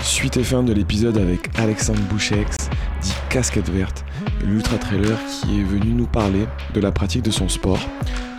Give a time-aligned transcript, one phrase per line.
[0.00, 2.56] Suite et fin de l'épisode avec Alexandre Bouchex,
[3.00, 4.04] dit Casquette Verte,
[4.44, 7.80] l'ultra trailer qui est venu nous parler de la pratique de son sport,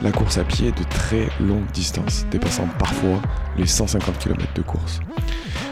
[0.02, 3.22] la course à pied de très longue distance, dépassant parfois
[3.58, 5.00] les 150 km de course.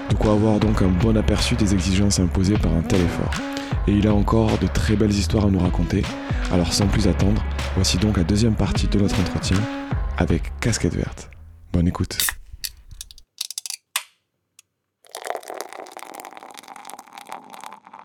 [0.09, 3.31] De quoi avoir donc un bon aperçu des exigences imposées par un tel effort.
[3.87, 6.01] Et il a encore de très belles histoires à nous raconter,
[6.51, 7.43] alors sans plus attendre,
[7.75, 9.57] voici donc la deuxième partie de notre entretien
[10.17, 11.29] avec Casquette Verte.
[11.71, 12.17] Bonne écoute.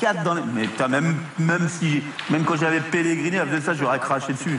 [0.00, 0.42] 24 dans les...
[0.54, 4.58] Mais même, même, si, même quand j'avais Pellegrini, avec ça, j'aurais craché dessus.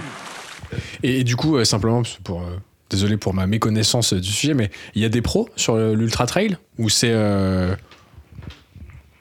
[1.03, 2.57] Et, du coup, euh, simplement, pour, euh,
[2.89, 6.57] désolé pour ma méconnaissance du sujet, mais il y a des pros sur l'Ultra Trail?
[6.77, 7.75] Ou c'est euh,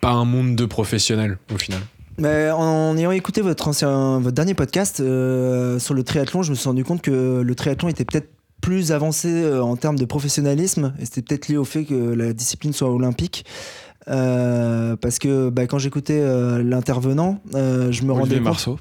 [0.00, 1.80] pas un monde de professionnels au final?
[2.18, 6.68] Mais en ayant écouté votre, ancien, votre dernier podcast sur le triathlon, je me suis
[6.68, 8.28] rendu compte que le triathlon était peut-être
[8.60, 12.74] plus avancé en termes de professionnalisme, et c'était peut-être lié au fait que la discipline
[12.74, 13.46] soit olympique.
[14.10, 18.44] Euh, parce que bah, quand j'écoutais euh, l'intervenant, euh, je me rendais compte.
[18.44, 18.78] Marceau.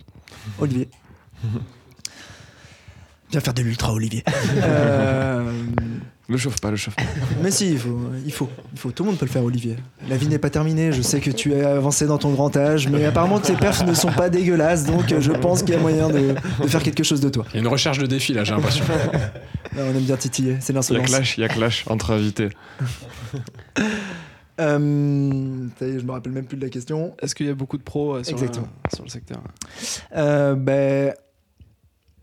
[0.59, 0.89] Olivier.
[3.31, 4.23] Viens faire de l'ultra, Olivier.
[6.29, 7.01] Le chauffe pas, le chauffe pas.
[7.43, 8.91] Mais si, il faut, il faut, il faut.
[8.91, 9.77] Tout le monde peut le faire, Olivier.
[10.07, 10.91] La vie n'est pas terminée.
[10.91, 13.95] Je sais que tu es avancé dans ton grand âge, mais apparemment tes perfs ne
[13.95, 16.35] sont pas dégueulasses, donc je pense qu'il y a moyen de,
[16.67, 17.45] faire quelque chose de toi.
[17.49, 18.85] Il y a une recherche de défi là, j'ai l'impression.
[19.75, 21.07] on aime bien titiller, c'est l'insolence.
[21.07, 22.49] Il y a clash, il y a clash entre invités.
[24.59, 27.15] Euh, je me rappelle même plus de la question.
[27.21, 29.41] Est-ce qu'il y a beaucoup de pros euh, sur, le secteur
[30.15, 31.13] euh, ben,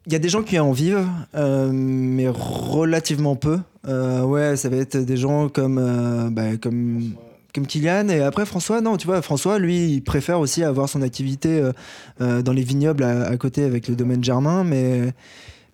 [0.06, 1.04] il y a des gens qui en vivent,
[1.34, 3.58] mais relativement peu.
[3.84, 7.14] ouais, ça va être des gens comme, ben, comme,
[7.52, 8.08] comme Kylian.
[8.10, 11.60] Et après, François, non, tu vois, François, lui, il préfère aussi avoir son activité
[12.20, 14.62] dans les vignobles à, côté avec le domaine Germain.
[14.62, 15.12] Mais.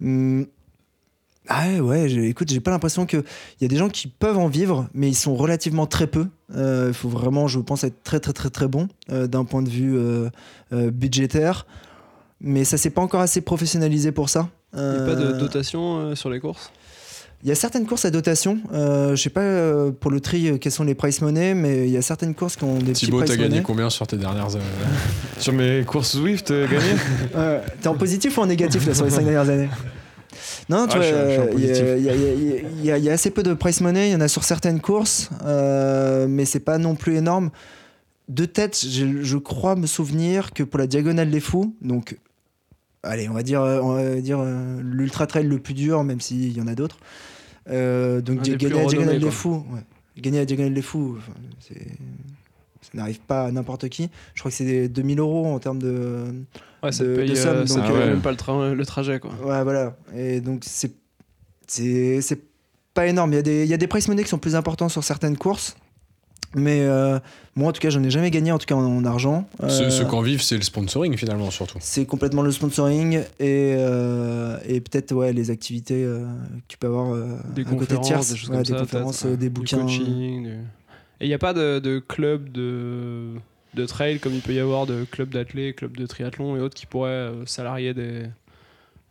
[0.01, 0.45] Hmm,
[1.49, 3.25] ah ouais, écoute, j'ai pas l'impression qu'il
[3.61, 6.27] y a des gens qui peuvent en vivre, mais ils sont relativement très peu.
[6.55, 9.63] Euh, il faut vraiment, je pense, être très très très très bon euh, d'un point
[9.63, 10.31] de vue euh,
[10.71, 11.67] budgétaire.
[12.41, 14.49] Mais ça s'est pas encore assez professionnalisé pour ça.
[14.75, 16.73] Il n'y a pas de dotation sur les courses?
[17.45, 18.59] Il y a certaines courses à dotation.
[18.73, 22.03] Je sais pas pour le tri quels sont les price money, mais il y a
[22.03, 24.49] certaines courses qui ont des Thibaut, petits price t'as gagné combien sur tes dernières
[25.39, 26.97] Sur mes courses Swift, gagné
[27.81, 29.69] T'es en positif ou en négatif là, sur les cinq dernières années?
[30.69, 31.07] Non, tu vois,
[31.57, 35.31] il y, a assez peu de price money, il y en a sur certaines courses,
[35.45, 37.51] euh, mais c'est pas non plus énorme.
[38.29, 42.19] De tête, je, crois me souvenir que pour la Diagonale des Fous, donc,
[43.03, 46.57] allez, on va dire, on va dire euh, l'ultra trail le plus dur, même s'il
[46.57, 46.99] y en a d'autres.
[47.69, 49.65] Euh, donc, gagner la Diagonale des Fous,
[50.17, 51.19] gagner la Diagonale des Fous,
[51.61, 54.09] ça n'arrive pas à n'importe qui.
[54.35, 56.25] Je crois que c'est 2000 euros en termes de
[56.83, 59.21] Ouais, ça de, paye, de somme, euh, donc, euh, même pas le, le, trajet.
[59.21, 59.31] Quoi.
[59.45, 59.97] Ouais, voilà.
[60.17, 60.93] Et donc, c'est,
[61.69, 62.41] c'est,
[62.93, 63.33] pas énorme.
[63.33, 65.05] Il y, a des, il y a des price money qui sont plus importants sur
[65.05, 65.77] certaines courses.
[66.55, 67.19] Mais euh,
[67.55, 69.49] moi, en tout cas, j'en ai jamais gagné, en tout cas en, argent.
[69.69, 71.79] Ce, ce qu'en vivent, c'est le sponsoring finalement, surtout.
[71.81, 76.27] C'est complètement le sponsoring et, et peut-être ouais, les activités que
[76.69, 77.17] tu peux avoir
[77.55, 79.79] des à côté de tierces, des, choses comme des conférences, des bouquins.
[79.79, 80.47] Du coaching,
[81.21, 83.39] Et il n'y a pas de, de club de
[83.75, 86.75] de trail comme il peut y avoir de clubs d'athlètes, clubs de triathlon et autres
[86.75, 88.27] qui pourraient euh, salarier des,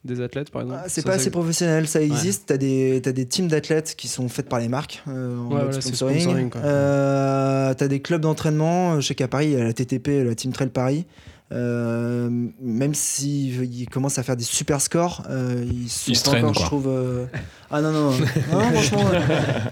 [0.03, 2.47] des athlètes par exemple ah, C'est pas assez professionnel, ça existe.
[2.47, 5.63] T'as des, as des teams d'athlètes qui sont faites par les marques euh, en ouais,
[5.63, 6.51] voilà, sponsoring.
[6.55, 8.99] Euh, t'as des clubs d'entraînement.
[8.99, 11.05] Je sais qu'à Paris, il y a la TTP, la Team Trail Paris.
[11.51, 12.29] Euh,
[12.61, 16.89] même s'ils commencent à faire des super scores, ils sont se traînent, je trouve.
[17.69, 18.17] Ah non, non, non,
[18.53, 19.11] non franchement.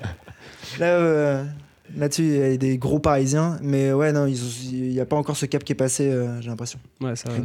[0.80, 1.44] là,
[1.98, 5.36] Là-dessus, il y a des gros parisiens, mais ouais, non, il n'y a pas encore
[5.36, 6.80] ce cap qui est passé, euh, j'ai l'impression.
[7.02, 7.40] Ouais, ça, va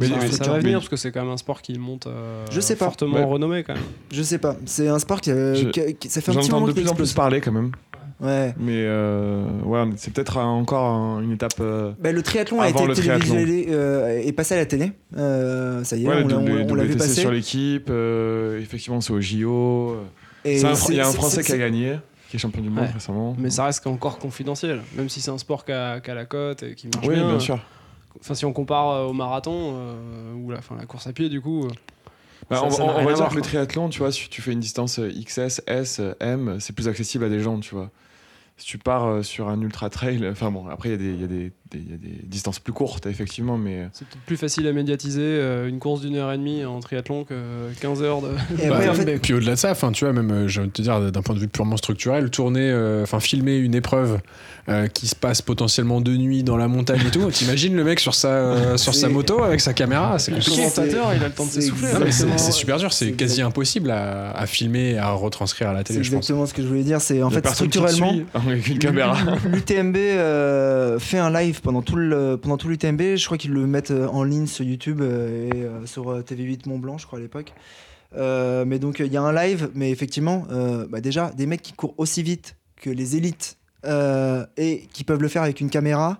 [0.59, 2.85] venir parce que c'est quand même un sport qui monte euh, je sais pas.
[2.85, 3.83] fortement renommé quand même.
[4.11, 6.95] Je sais pas, c'est un sport qui, ça fait un petit moment de plus en
[6.95, 7.71] plus parler quand même.
[8.21, 8.55] Ouais.
[8.57, 11.61] Mais euh, ouais, c'est peut-être encore une étape.
[11.99, 14.91] Bah, le triathlon a été télévisualisé et passé à la télé.
[15.15, 17.21] ça y est, on, l'a vu passer.
[17.21, 17.91] sur l'équipe,
[18.59, 19.97] effectivement, c'est au JO.
[20.45, 21.97] Il y a un Français qui a gagné.
[22.35, 22.91] Qui est champion du monde Ouais.
[22.91, 23.35] récemment.
[23.37, 26.75] Mais ça reste encore confidentiel, même si c'est un sport qui a, la cote et
[26.75, 27.27] qui marche Oui, bien.
[27.29, 27.59] bien sûr.
[28.19, 31.65] Enfin, si on compare euh, au marathon euh, ou la, course à pied, du coup.
[31.65, 31.69] euh,
[32.49, 34.29] Bah, Ça- on, ça on- on va dire voir, que le triathlon, tu vois, si
[34.29, 37.89] tu fais une distance XS, S, M, c'est plus accessible à des gens, tu vois.
[38.57, 41.21] Si tu pars sur un ultra trail, enfin bon, après il y, a des- il
[41.21, 44.07] y, a des- des- il y a des distances plus courtes, effectivement, mais euh, C'est
[44.07, 47.33] peut-être plus facile à médiatiser euh, une course d'une heure et demie en triathlon que
[47.81, 48.27] 15 heures de.
[48.63, 50.47] Et Bah, après, en fait, mais puis au-delà de ça, enfin, tu vois, même, euh,
[50.47, 53.57] j'ai envie de te dire, d'un point de vue purement structurel, tourner, euh, enfin, filmer
[53.57, 54.19] une épreuve
[54.69, 57.99] euh, qui se passe potentiellement de nuit dans la montagne et tout, t'imagines le mec
[57.99, 60.57] sur sa, euh, sur sa C'est- moto avec sa caméra, c'est Le compliqué.
[60.61, 61.93] commentateur, il a le temps de c'est s'essouffler.
[61.93, 64.97] Non, mais c'est c'est super dur, c'est c'est quasi exact- impossible à, à filmer et
[64.97, 66.17] à retranscrire à la c'est télé, je pense.
[66.17, 67.01] exactement ce que je voulais dire.
[67.01, 68.11] C'est en fait structurellement.
[68.11, 69.17] suit avec une caméra.
[69.51, 73.15] L'UTMB euh, fait un live pendant tout le pendant tout l'UTMB.
[73.15, 76.21] Je crois qu'ils le mettent euh, en ligne sur YouTube euh, et euh, sur euh,
[76.21, 77.53] TV8 Mont Blanc, je crois à l'époque.
[78.17, 80.47] Mais donc il y a un live, mais effectivement,
[80.89, 85.27] bah, déjà des mecs qui courent aussi vite que les élites et qui peuvent le
[85.27, 86.19] faire avec une caméra.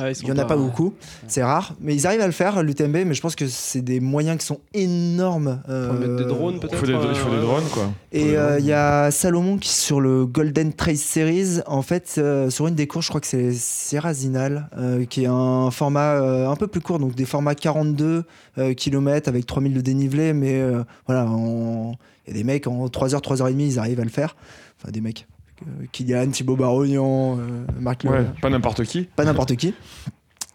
[0.00, 0.94] Ouais, Il sont y en a pas beaucoup,
[1.26, 2.96] c'est rare, mais ils arrivent à le faire l'UTMB.
[3.06, 5.60] Mais je pense que c'est des moyens qui sont énormes.
[5.66, 6.76] Faut mettre des euh, drones Il peut-être.
[6.76, 7.90] faut des, il faut des euh, drones, quoi.
[8.12, 12.50] Et euh, il y a Salomon qui sur le Golden Trace Series, en fait, euh,
[12.50, 16.14] sur une des courses, je crois que c'est Sierra Zinal, euh, qui est un format
[16.14, 18.24] euh, un peu plus court, donc des formats 42
[18.58, 22.86] euh, km avec 3000 de dénivelé, mais euh, voilà, il y a des mecs en
[22.86, 24.36] 3h, 3h30, ils arrivent à le faire.
[24.80, 25.26] Enfin, des mecs.
[25.62, 29.02] Euh, Kylian, Thibaut Barognan, euh, Marc Ouais, pas n'importe qui.
[29.02, 29.74] pas n'importe qui.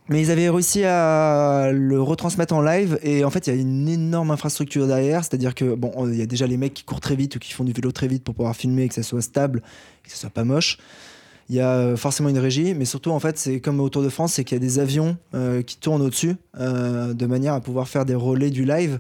[0.08, 3.60] Mais ils avaient réussi à le retransmettre en live et en fait il y a
[3.60, 7.00] une énorme infrastructure derrière, c'est-à-dire que bon il y a déjà les mecs qui courent
[7.00, 9.24] très vite ou qui font du vélo très vite pour pouvoir filmer, que ça soit
[9.24, 9.64] stable,
[10.04, 10.78] que ça soit pas moche.
[11.50, 14.04] Il y a euh, forcément une régie, mais surtout en fait c'est comme au Tour
[14.04, 17.54] de France, c'est qu'il y a des avions euh, qui tournent au-dessus euh, de manière
[17.54, 19.00] à pouvoir faire des relais du live.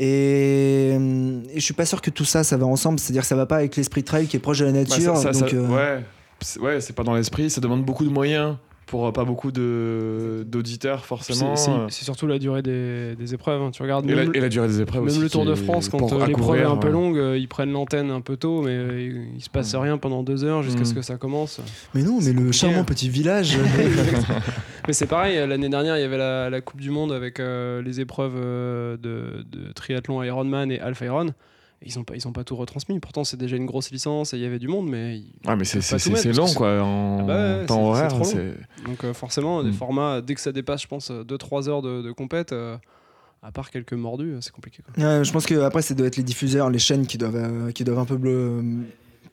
[0.00, 3.28] Et, euh, et je suis pas sûr que tout ça ça va ensemble, c'est-à-dire que
[3.28, 5.16] ça va pas avec l'esprit trail qui est proche de la Bah, nature.
[5.16, 6.04] ça- ça- donc, ça- Ouais,
[6.40, 8.56] c'est- ouais, c'est pas dans l'esprit, ça demande beaucoup de moyens
[8.88, 11.54] pour euh, pas beaucoup de- d'auditeurs, forcément.
[11.56, 13.62] C'est euh, c'est surtout la durée des, des épreuves.
[13.62, 13.70] hein.
[13.70, 15.54] Tu regardes Et la, même, et la durée des épreuves même aussi le Tour de
[15.54, 18.62] France, quand euh, l'épreuve est un peu longue, euh, ils prennent l'antenne un peu tôt,
[18.62, 20.84] mais euh, il, il se passe rien pendant deux heures jusqu'à Mm.
[20.86, 21.60] ce que ça commence.
[21.94, 22.84] Mais non, mais C'est le compliqué, charmant hein.
[22.84, 23.56] petit village.
[24.86, 27.82] Mais c'est pareil, l'année dernière, il y avait la, la Coupe du Monde avec euh,
[27.82, 31.26] les épreuves de, de triathlon Ironman et Alpha Iron.
[31.84, 32.98] Ils n'ont pas, ils ont pas tout retransmis.
[32.98, 35.64] Pourtant, c'est déjà une grosse licence et il y avait du monde, mais Ah, mais
[35.64, 35.78] c'est
[36.32, 38.08] long, quoi, en Ah bah ouais, temps c'est- horaire.
[38.08, 38.54] trop long.
[38.86, 39.74] donc euh, forcément, des Mm.
[39.74, 42.76] formats, dès que ça dépasse, je pense, 2-3 heures de, de compète, euh,
[43.44, 44.82] à part quelques mordus, euh, c'est compliqué.
[44.82, 45.22] quoi.
[45.22, 47.84] Je pense que après ça doit être les diffuseurs, les chaînes qui doivent, euh, qui
[47.84, 48.60] doivent un peu bleu,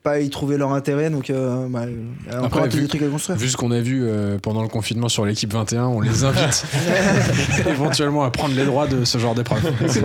[0.06, 1.10] pas y trouver leur intérêt.
[1.10, 3.36] Donc, euh, bah, il y a encore Après, un peu vu- des trucs à construire.
[3.38, 6.64] Vu ce qu'on a vu euh, pendant le confinement sur l'équipe 21, on les invite
[7.68, 9.62] éventuellement à prendre les droits de ce genre d'épreuve.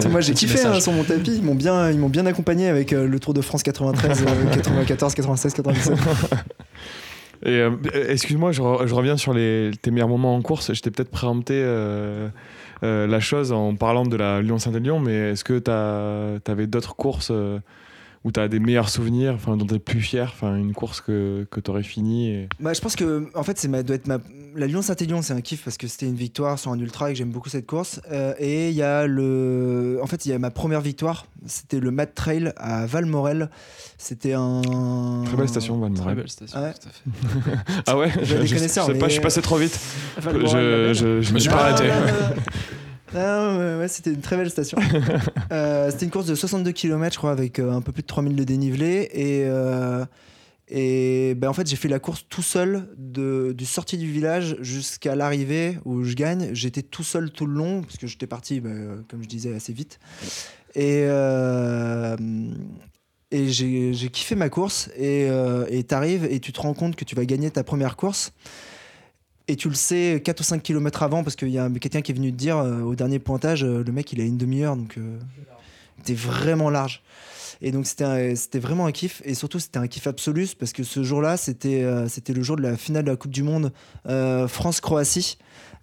[0.10, 2.94] Moi j'ai kiffé hein, sur mon tapis, ils m'ont bien, ils m'ont bien accompagné avec
[2.94, 5.98] euh, le Tour de France 93, euh, 94, 96, 97.
[7.44, 7.72] Et euh,
[8.10, 10.74] excuse-moi, je, re- je reviens sur les, tes meilleurs moments en course.
[10.74, 12.28] Je t'ai peut-être préempté euh,
[12.84, 17.30] euh, la chose en parlant de la Lyon-Saint-Élion, mais est-ce que tu avais d'autres courses
[17.32, 17.58] euh,
[18.24, 21.02] où tu as des meilleurs souvenirs, enfin, dont tu es plus fier, enfin, une course
[21.02, 22.50] que, que tu aurais fini et...
[22.60, 24.20] Bah, je pense que en fait c'est ma, doit être ma
[24.56, 27.14] la Lyon Saint-Élion c'est un kiff parce que c'était une victoire sur un ultra et
[27.14, 30.34] que j'aime beaucoup cette course Euh, et il y a le en fait il y
[30.34, 33.50] a ma première victoire c'était le Mad Trail à Valmorel
[33.98, 34.62] c'était un
[35.26, 36.16] Très belle station, Très Valmorel.
[36.18, 36.74] belle station, Ouais.
[36.74, 37.82] tout à fait.
[37.88, 38.12] Ah ouais?
[38.12, 39.80] Des je, connaisseurs, sais pas, je suis passé trop vite.
[40.20, 41.90] Je, je, Je me suis Ah, pas arrêté.
[43.14, 44.78] non, ouais, c'était une très belle station.
[45.52, 48.08] Euh, c'était une course de 62 km, je crois, avec euh, un peu plus de
[48.08, 49.10] 3000 de dénivelé.
[49.12, 50.06] Et, euh,
[50.70, 54.56] et ben, en fait, j'ai fait la course tout seul, de, du sortie du village
[54.62, 56.52] jusqu'à l'arrivée où je gagne.
[56.54, 59.74] J'étais tout seul tout le long, parce que j'étais parti, ben, comme je disais, assez
[59.74, 60.00] vite.
[60.76, 61.02] Et.
[63.32, 65.28] et j'ai kiffé ma course et
[65.70, 68.32] et t'arrives et tu te rends compte que tu vas gagner ta première course
[69.52, 72.14] et tu le sais 4 ou 5 km avant parce qu'il y a quelqu'un qui
[72.14, 74.78] est venu te dire euh, au dernier pointage, euh, le mec il a une demi-heure
[74.78, 75.20] donc euh,
[76.06, 77.04] t'es vraiment large.
[77.62, 81.04] Et donc c'était vraiment un kiff et surtout c'était un kiff absolu parce que ce
[81.04, 83.72] jour-là c'était euh, c'était le jour de la finale de la Coupe du Monde
[84.10, 85.38] euh, France-Croatie.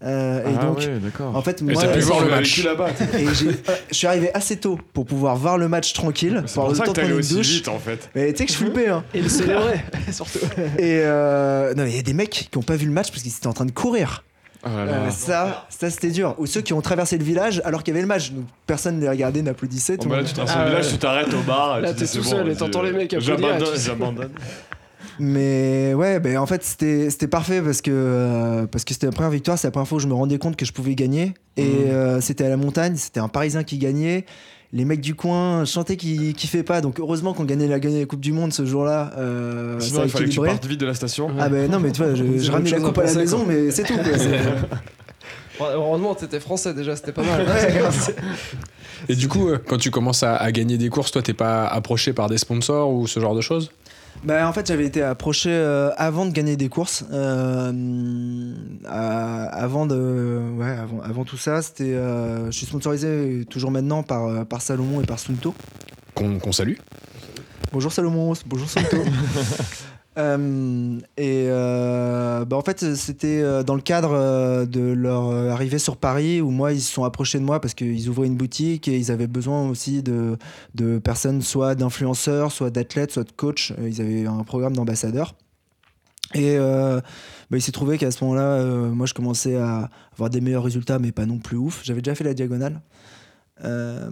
[0.04, 1.34] Euh, et ah donc ouais, d'accord.
[1.34, 2.62] en fait Et moi pu voir le match.
[2.62, 2.90] là-bas.
[3.18, 6.54] et j'ai- euh, je suis arrivé assez tôt pour pouvoir voir le match tranquille, C'est
[6.54, 7.46] pour ça le que temps de t'es allé prendre une aussi douche.
[7.48, 8.08] vite en fait.
[8.14, 9.04] Mais tu sais que je flippais hein.
[9.14, 9.80] Et le célébrer,
[10.12, 10.38] surtout.
[10.78, 13.22] Et euh, non, il y a des mecs qui n'ont pas vu le match parce
[13.22, 14.24] qu'ils étaient en train de courir.
[14.64, 14.92] Oh là là.
[14.92, 16.34] Euh, ça, ça c'était dur.
[16.38, 18.32] Ou ceux qui ont traversé le village alors qu'il y avait le match.
[18.32, 19.96] Donc personne ne les regardait, n'applaudissait.
[19.96, 20.92] Bon, tout bah, le là, monde- tu traverses Ah le village, ouais.
[20.92, 21.80] tu t'arrêtes au bar.
[21.80, 24.30] Là, tu t'es tout seul bon, et t'entends les mecs applaudir, J'abandonne, j'abandonne.
[25.20, 29.12] Mais ouais, ben en fait c'était c'était parfait parce que euh, parce que c'était la
[29.12, 31.34] première victoire, c'est la première fois où je me rendais compte que je pouvais gagner.
[31.56, 34.26] Et euh, c'était à la montagne, c'était un Parisien qui gagnait.
[34.72, 36.80] Les mecs du coin chantaient qu'ils kiffaient pas.
[36.80, 39.12] Donc heureusement qu'on gagnait la, gagné la Coupe du Monde ce jour-là.
[39.16, 41.30] Euh, Sinon, ça a il fallait que tu partes vite de la station.
[41.38, 43.46] Ah ben non mais tu vois, je, je ramenais la coupe à la maison, quoi.
[43.48, 43.94] mais c'est tout.
[43.96, 44.12] quoi.
[45.74, 47.44] Heureusement, t'étais français déjà, c'était pas mal.
[49.08, 51.66] Et du coup, euh, quand tu commences à, à gagner des courses, toi, t'es pas
[51.66, 53.70] approché par des sponsors ou ce genre de choses?
[54.24, 57.04] Bah, en fait, j'avais été approché euh, avant de gagner des courses.
[57.12, 58.52] euh,
[58.86, 64.02] à- avant, de, ouais, avant, avant tout ça, c'était, euh, je suis sponsorisé toujours maintenant
[64.02, 65.54] par, par Salomon et par Sunto.
[66.14, 66.74] qu'on qu'on salue
[67.72, 68.96] Bonjour Salomon, bonjour Sunto.
[70.18, 75.96] Euh, et euh, bah, en fait, c'était euh, dans le cadre de leur arrivée sur
[75.96, 78.96] Paris où moi, ils se sont approchés de moi parce qu'ils ouvraient une boutique et
[78.96, 80.36] ils avaient besoin aussi de,
[80.74, 83.72] de personnes, soit d'influenceurs, soit d'athlètes, soit de coachs.
[83.80, 85.34] Ils avaient un programme d'ambassadeurs.
[86.34, 87.02] Et bah,
[87.56, 91.12] il s'est trouvé qu'à ce moment-là, moi, je commençais à avoir des meilleurs résultats, mais
[91.12, 91.80] pas non plus ouf.
[91.84, 92.82] J'avais déjà fait la diagonale.
[93.64, 94.08] Euh,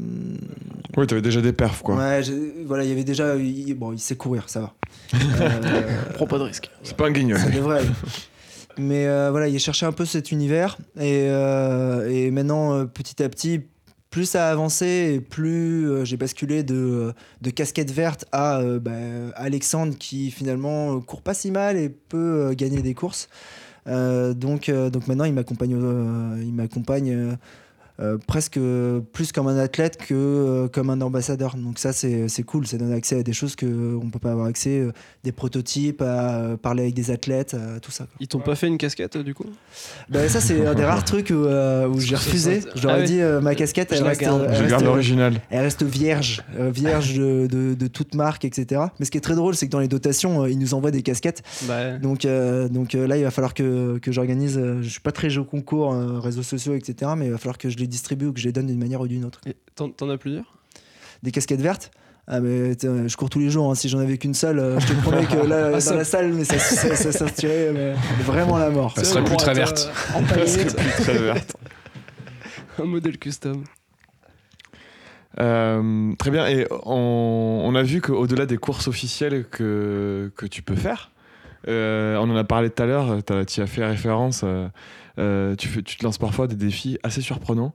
[0.96, 1.96] Oui, t'avais déjà des perfs, quoi.
[1.96, 2.20] Ouais,
[2.66, 3.36] voilà, il y avait déjà.
[3.36, 4.74] il- bon, il sait courir, ça va.
[5.40, 6.70] Euh, Prends pas de risque.
[6.82, 7.38] C'est pas un guignol.
[7.52, 7.88] devrait aller.
[8.78, 10.76] Mais euh, voilà, il cherchait un peu cet univers.
[10.96, 13.60] Et, euh, et maintenant, euh, petit à petit,
[14.10, 17.12] plus ça a avancé et plus j'ai basculé de,
[17.42, 18.92] de casquette verte à euh, bah,
[19.34, 23.28] Alexandre qui finalement court pas si mal et peut euh, gagner des courses.
[23.86, 25.70] Euh, donc, euh, donc maintenant, il m'accompagne,
[26.42, 27.36] il m'accompagne
[28.26, 28.58] presque
[29.12, 31.56] plus comme un athlète que euh, comme un ambassadeur.
[31.56, 32.66] Donc ça, c'est c'est cool.
[32.66, 34.92] Ça donne accès à des choses qu'on ne peut pas avoir accès, euh,
[35.24, 38.04] des prototypes, à euh, parler avec des athlètes, à tout ça.
[38.04, 38.12] quoi.
[38.20, 39.46] Ils t'ont pas fait une casquette du coup?
[40.08, 42.60] Bah, ça, c'est un des rares trucs où, euh, où j'ai refusé.
[42.74, 44.42] Je leur ai dit, euh, ma casquette, elle reste, garde.
[44.48, 45.40] elle Je reste- garde l'original.
[45.50, 48.82] elle reste vierge, euh, vierge de, de, de toute marque, etc.
[48.98, 50.90] Mais ce qui est très drôle, c'est que dans les dotations, euh, ils nous envoient
[50.90, 51.42] des casquettes.
[51.66, 54.58] Bah, Donc, euh, donc euh, là, il va falloir que, que j'organise.
[54.58, 57.12] euh, je suis pas très jeu concours, euh, réseaux sociaux, etc.
[57.16, 59.00] Mais il va falloir que je les distribue ou que je les donne d'une manière
[59.00, 59.40] ou d'une autre.
[59.46, 60.58] et t'en as plusieurs?
[61.22, 61.90] Des casquettes vertes?
[62.28, 63.76] Ah mais je cours tous les jours, hein.
[63.76, 66.32] si j'en avais qu'une seule, euh, je te promets que là, dans ça- la salle,
[66.32, 68.94] mais ça, ça, ça sortirait mais vraiment la mort.
[68.96, 69.88] Ça serait plus très verte.
[70.12, 71.56] En paillettes, Très verte.
[72.80, 73.62] un modèle custom.
[75.38, 76.46] Euh, très bien.
[76.48, 81.10] Et on, on a vu qu'au-delà des courses officielles que, que tu peux faire,
[81.68, 84.44] euh, on en a parlé tout à l'heure, t'as- tu y as fait référence,
[85.18, 87.74] euh, euh, tu, fais- tu te lances parfois des défis assez surprenants,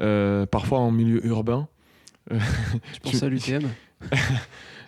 [0.00, 1.68] euh, parfois en milieu urbain.
[2.30, 3.68] Tu penses à l'UTM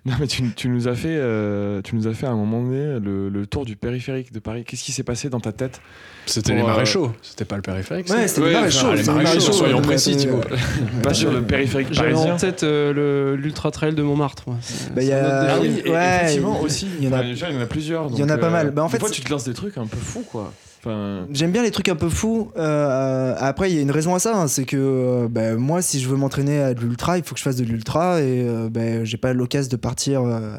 [0.07, 2.63] Non mais tu, tu nous as fait, euh, tu nous as fait à un moment
[2.63, 4.63] donné le, le tour du périphérique de Paris.
[4.65, 5.81] Qu'est-ce qui s'est passé dans ta tête
[6.27, 8.91] C'était les euh, maréchaux, c'était pas le périphérique Ouais, c'était Ouais, les enfin, maréchaux.
[8.91, 10.41] c'était les maréchaux, maréchaux, soyons euh, précis, euh, Thibaut.
[11.03, 12.35] Pas sur le périphérique J'avais parisien.
[12.35, 14.43] en tête euh, l'Ultra Trail de Montmartre.
[14.47, 14.57] moi.
[14.95, 16.87] Bah, il y a- Ah oui, Ouais, effectivement aussi.
[16.99, 18.09] il y en a- Enfin, déjà, il y en a plusieurs.
[18.11, 18.71] il y en a pas euh, mal.
[18.73, 20.53] Bah, en des fait, fois, tu te lances des trucs un peu fous, quoi.
[20.87, 22.51] Enfin, J'aime bien les trucs un peu fous.
[22.59, 24.37] Euh, après, il y a une raison à ça.
[24.37, 27.33] hein, c'est que euh, bah, moi, si je veux m'entraîner à de l'ultra, il faut
[27.35, 28.21] que je fasse de l'ultra.
[28.21, 30.59] Et euh, bah, j'ai pas l'occasion de partir euh,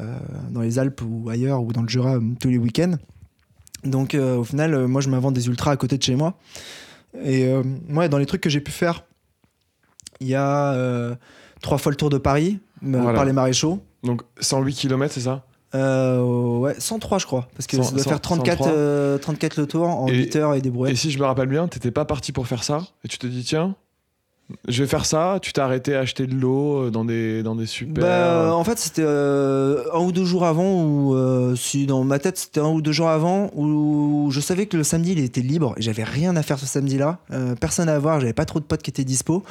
[0.50, 2.94] dans les Alpes ou ailleurs ou dans le Jura tous les week-ends.
[3.84, 6.34] Donc, au final, moi, je m'invente des ultras à côté de chez moi.
[7.24, 7.48] Et
[7.88, 9.04] moi, dans les trucs que j'ai pu faire,
[10.18, 11.16] il y a
[11.62, 13.12] trois fois le tour de Paris Voilà.
[13.12, 13.80] par les maréchaux.
[14.02, 15.44] donc 108 km, c'est ça?
[15.76, 18.72] Euh, ouais, 103 je crois, parce que Cent- ça doit faire 34, 103.
[18.76, 20.92] euh, 34 le tour en Et- 8 heures et des brouettes.
[20.92, 23.26] Et si je me rappelle bien, t'étais pas parti pour faire ça Et tu te
[23.26, 23.74] dis, tiens,
[24.68, 25.38] je vais faire ça.
[25.42, 28.04] Tu t'es arrêté à acheter de l'eau euh, dans des, dans des super.
[28.04, 32.18] Bah, en fait, c'était euh, un ou deux jours avant, ou euh, si dans ma
[32.18, 35.40] tête, c'était un ou deux jours avant, où je savais que le samedi, il était
[35.40, 37.18] libre, et j'avais rien à faire ce samedi-là.
[37.32, 39.42] Euh, personne à voir, j'avais pas trop de potes qui étaient dispo.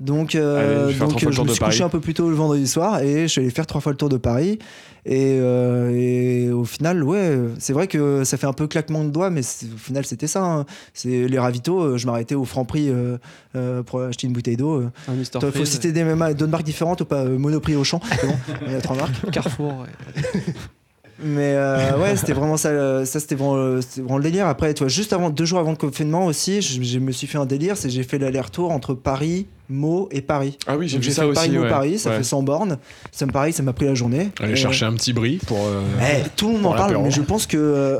[0.00, 1.82] Donc, Allez, je donc me suis couché Paris.
[1.82, 3.98] un peu plus tôt le vendredi soir, et je suis allé faire trois fois le
[3.98, 4.58] tour de Paris.
[5.04, 9.30] Et, et au final, ouais, c'est vrai que ça fait un peu claquement de doigts,
[9.30, 10.44] mais au final, c'était ça.
[10.44, 10.66] hein.
[10.92, 12.90] C'est les ravitaux, je m'arrêtais au franc prix
[13.86, 14.80] pour acheter une bouteille d'eau.
[14.80, 14.90] euh.
[15.16, 18.26] Il faut Freeze, citer des mêmes- d'autres marques différentes ou pas euh, Monoprix Auchan, c'est
[18.26, 18.34] bon,
[18.66, 19.30] il y a trois marques.
[19.30, 19.72] Carrefour.
[19.82, 20.40] ouais.
[21.20, 24.46] Mais euh, ouais, c'était vraiment ça, ça c'était vraiment, le délire.
[24.46, 27.26] Après, tu vois, juste avant, deux jours avant le confinement aussi, je, je me suis
[27.26, 30.56] fait un délire, c'est que j'ai fait l'aller-retour entre Paris, Meaux et Paris.
[30.68, 31.34] Ah oui, j'ai vu ça fait aussi.
[31.34, 31.68] Paris, Meaux, ouais.
[31.68, 32.18] Paris, ça Ouais.
[32.18, 32.78] fait 100 bornes.
[33.10, 34.30] Ça me pareil, ça m'a pris la journée.
[34.38, 35.58] Aller Et, chercher un petit bris pour.
[35.66, 37.98] euh, eh, tout le monde m'en parle, mais je pense que euh,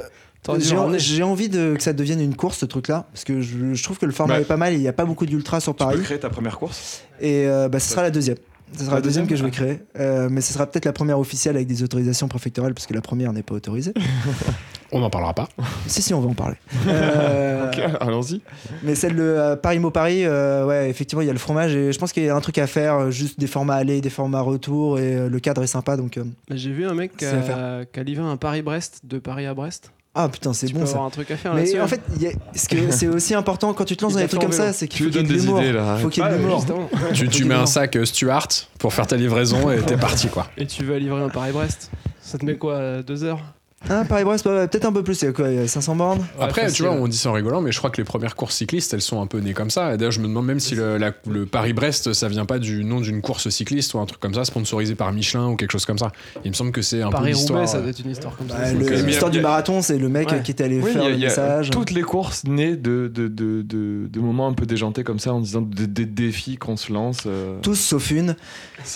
[0.99, 3.99] j'ai envie de, que ça devienne une course ce truc-là, parce que je, je trouve
[3.99, 4.73] que le format Bah, est pas mal.
[4.75, 6.03] Il n'y a pas beaucoup d'ultra sur Tu peux Paris.
[6.03, 8.37] créer ta première course Et euh, bah, ce sera la deuxième.
[8.77, 9.87] Ce sera La deuxième que je vais deuxième créer.
[9.99, 13.01] Euh, mais ce sera peut-être la première officielle avec des autorisations préfectorales, parce que la
[13.01, 13.95] première n'est pas autorisée.
[14.93, 15.49] On n'en parlera pas.
[15.87, 16.57] si, si, on va en parler.
[16.89, 18.41] Euh, Ok, allons-y.
[18.83, 21.99] Mais celle de euh, Paris-Mont-Paris, euh, ouais, effectivement, il y a le fromage et je
[21.99, 24.99] pense qu'il y a un truc à faire, juste des formats aller, des formats retour
[24.99, 26.17] et le cadre est sympa donc.
[26.17, 29.45] euh, Bah, J'ai vu un mec qui a, qui a livré un Paris-Brest de Paris
[29.47, 29.93] à Brest.
[30.21, 30.93] Ah putain, c'est bon peux ça.
[30.93, 33.35] avoir un truc à faire Mais en fait, il y a- ce que c'est aussi
[33.35, 35.21] important quand tu te lances dans des trucs comme ça, c'est Tu qu'il faut qu'il
[35.21, 35.97] y donnes ait de des idées là.
[35.99, 36.59] Faut qu'il y ait de Ouais, l'humour.
[36.59, 36.89] justement.
[37.15, 38.49] Tu, tu mets un sac euh, Stuart
[38.81, 40.49] pour faire ta livraison et t'es parti quoi.
[40.57, 41.91] Et tu vas livrer un Paris-Brest.
[42.21, 43.41] Ça te met quoi euh, Deux heures
[43.89, 46.77] Ah, Paris-Brest, peut-être un peu plus, c'est quoi, il y a 500 bornes Après, facile.
[46.77, 48.93] tu vois, on dit ça en rigolant, mais je crois que les premières courses cyclistes,
[48.93, 49.95] elles sont un peu nées comme ça.
[49.95, 52.85] Et D'ailleurs, je me demande même si le, la- le Paris-Brest, ça vient pas du
[52.85, 55.87] nom d'une course cycliste ou un truc comme ça, sponsorisé par Michelin ou quelque chose
[55.87, 56.11] comme ça.
[56.45, 57.61] Il me semble que c'est un peu l'histoire.
[57.61, 58.57] Paris-Roubaix, ça euh, doit être une histoire comme ça.
[58.57, 60.43] Bah, euh, L'histoire y du a- marathon, c'est le mec Ouais.
[60.43, 61.71] qui est allé Oui, faire il y a- le il y a message.
[61.71, 65.33] toutes les courses nées de, de, de, de, de moments un peu déjantés comme ça
[65.33, 67.21] en disant des, des défis qu'on se lance.
[67.27, 67.57] euh.
[67.63, 68.35] Tous sauf une,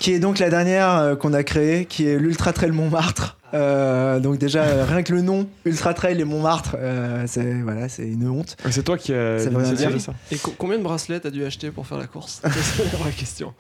[0.01, 3.39] qui est donc la dernière euh, qu'on a créée, qui est l'Ultra Trail Montmartre.
[3.54, 7.88] Euh, donc déjà, euh, rien que le nom, Ultra Trail et Montmartre, euh, c'est voilà,
[7.88, 8.56] c'est une honte.
[8.71, 11.87] C'est toi qui as initié ça Et co- combien de bracelets t'as dû acheter pour
[11.87, 12.40] faire la course?
[12.50, 13.52] C'est la vraie question.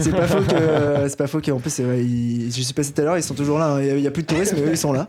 [0.00, 3.00] C'est pas faux que, c'est pas faux qu'en plus, ils- je sais pas si tout
[3.02, 3.72] à l'heure, ils sont toujours là.
[3.72, 3.80] hein.
[3.82, 5.06] Il y a- il y, a plus de touristes, mais eux, ils sont là.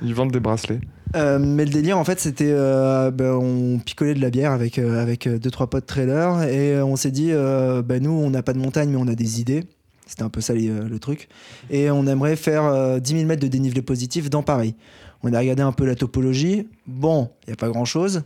[0.00, 0.80] Ils vendent des bracelets.
[1.14, 2.48] Euh, mais le délire, en fait, c'était.
[2.50, 6.42] euh, ben, on picolait de la bière avec, euh, avec deux, trois potes trailers.
[6.44, 9.08] Et euh, on s'est dit, euh, ben, nous, on n'a pas de montagne, mais on
[9.08, 9.64] a des idées.
[10.06, 11.28] C'était un peu ça euh, le truc.
[11.68, 14.76] Et on aimerait faire euh, 10 000 mètres de dénivelé positif dans Paris.
[15.22, 16.68] On a regardé un peu la topologie.
[16.86, 18.22] Bon, il n'y a pas grand chose.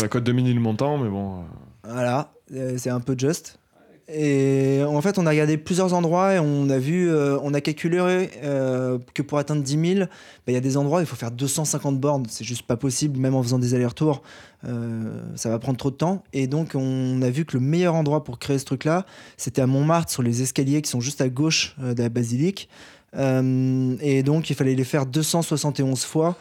[0.00, 1.40] La côte de Ménilmontant, mais bon.
[1.40, 1.42] euh,
[1.90, 3.57] Voilà, euh, c'est un peu juste.
[4.10, 7.60] Et en fait, on a regardé plusieurs endroits et on a vu, euh, on a
[7.60, 10.08] calculé euh, que pour atteindre 10 000, bah,
[10.48, 12.24] il y a des endroits où il faut faire 250 bornes.
[12.26, 14.22] C'est juste pas possible, même en faisant des allers-retours.
[14.66, 16.22] euh, ça va prendre trop de temps.
[16.32, 19.04] Et donc, on a vu que le meilleur endroit pour créer ce truc-là,
[19.36, 22.70] c'était à Montmartre, sur les escaliers qui sont juste à gauche de la basilique.
[23.14, 26.36] Et donc, il fallait les faire 271 fois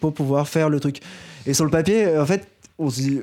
[0.00, 1.00] pour pouvoir faire le truc.
[1.46, 2.48] Et sur le papier, en fait,
[2.78, 3.20] on se dit.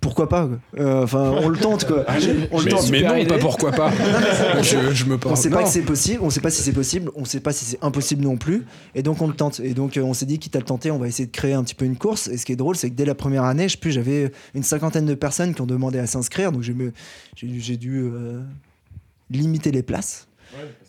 [0.00, 0.48] Pourquoi pas.
[0.78, 2.04] Euh, Enfin, on le tente quoi.
[2.52, 2.90] On le mais, tente.
[2.90, 3.26] mais non, idée.
[3.26, 3.90] pas pourquoi pas.
[4.62, 5.36] je, je me On parle.
[5.36, 5.64] sait pas Non.
[5.64, 8.22] que c'est possible, on sait pas si c'est possible, on sait pas si c'est impossible
[8.22, 8.64] non plus,
[8.94, 9.60] et donc on le tente.
[9.60, 11.54] Et donc euh, on s'est dit, quitte à le tenter, on va essayer de créer
[11.54, 12.28] un petit peu une course.
[12.28, 14.62] Et ce qui est drôle, c'est que dès la première année, je plus, j'avais une
[14.62, 18.42] cinquantaine de personnes qui ont demandé à s'inscrire, donc j'ai dû euh,
[19.30, 20.26] limiter les places.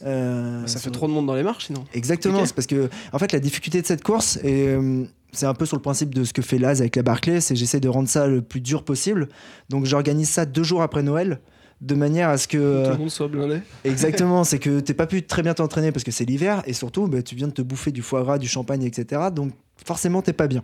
[0.06, 1.84] Euh, Ça fait trop de monde dans les marches sinon.
[1.94, 5.66] Exactement, c'est parce que en fait la difficulté de cette course euh, c'est un peu
[5.66, 8.10] sur le principe de ce que fait Laz avec la Barclay, c'est j'essaie de rendre
[8.10, 9.30] ça le plus dur possible.
[9.70, 11.40] Donc j'organise ça deux jours après Noël
[11.82, 13.62] de manière à ce que Tout le monde soit blindé.
[13.86, 17.08] exactement, c'est que t'es pas pu très bien t'entraîner parce que c'est l'hiver et surtout
[17.08, 19.22] bah, tu viens de te bouffer du foie gras, du champagne, etc.
[19.34, 19.54] Donc
[19.86, 20.64] forcément t'es pas bien.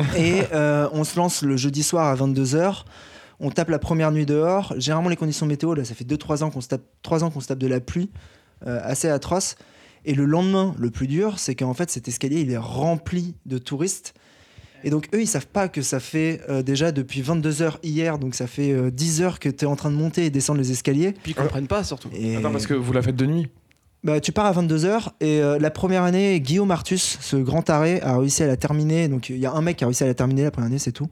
[0.16, 2.84] Et euh, on se lance le jeudi soir à 22h.
[3.40, 4.74] On tape la première nuit dehors.
[4.78, 7.40] Généralement, les conditions météo, là, ça fait 2-3 ans qu'on se tape, 3 ans qu'on
[7.40, 8.10] se tape de la pluie
[8.66, 9.56] euh, assez atroce.
[10.04, 13.58] Et le lendemain, le plus dur, c'est qu'en fait, cet escalier, il est rempli de
[13.58, 14.14] touristes.
[14.84, 18.18] Et donc, eux, ils savent pas que ça fait euh, déjà depuis 22 heures hier,
[18.18, 20.60] donc ça fait euh, 10 heures que tu es en train de monter et descendre
[20.60, 21.12] les escaliers.
[21.22, 22.08] Puis ils comprennent pas surtout.
[22.14, 23.48] Et Attends, parce que vous la faites de nuit.
[24.04, 28.00] bah, tu pars à 22h et euh, la première année, Guillaume Artus, ce grand arrêt,
[28.02, 29.08] a réussi à la terminer.
[29.08, 30.78] Donc il y a un mec qui a réussi à la terminer la première année,
[30.78, 31.08] c'est tout.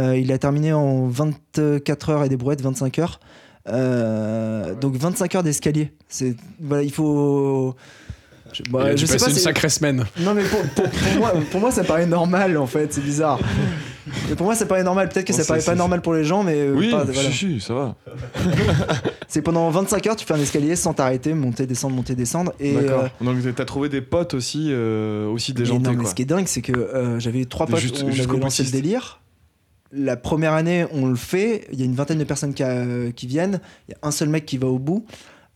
[0.00, 3.20] Euh, il l'a terminé en 24 heures et des brouettes, 25 heures.
[3.68, 5.92] Euh, donc 25 heures d'escalier.
[6.08, 7.76] C'est voilà, il faut.
[8.52, 9.30] Je, bah, je sais passer pas.
[9.30, 10.04] une c'est- sacrée semaine.
[10.20, 12.92] Non mais pour, pour- pour moi, pour moi ça paraît normal en fait.
[12.92, 13.38] C'est bizarre.
[14.28, 15.08] Mais pour moi ça paraît normal.
[15.08, 17.30] Peut-être que Bon, ça paraît pas normal pour les gens, mais euh, Oui, pas- voilà.
[17.30, 17.94] si, si, ça va.
[19.28, 22.52] c'est pendant 25 heures tu fais un escalier sans t'arrêter, monter, descendre, monter, descendre.
[22.60, 23.04] Et D'accord.
[23.04, 26.10] euh, Donc t'as trouvé des potes aussi, euh, aussi déjantés, non, mais quoi.
[26.10, 28.62] ce qui est dingue, c'est que euh, j'avais trois potes juste- où on avait lancé
[28.64, 29.20] le délire.
[29.94, 31.66] La première année, on le fait.
[31.70, 33.60] Il y a une vingtaine de personnes qui, a- qui viennent.
[33.88, 35.04] Il y a un seul mec qui va au bout.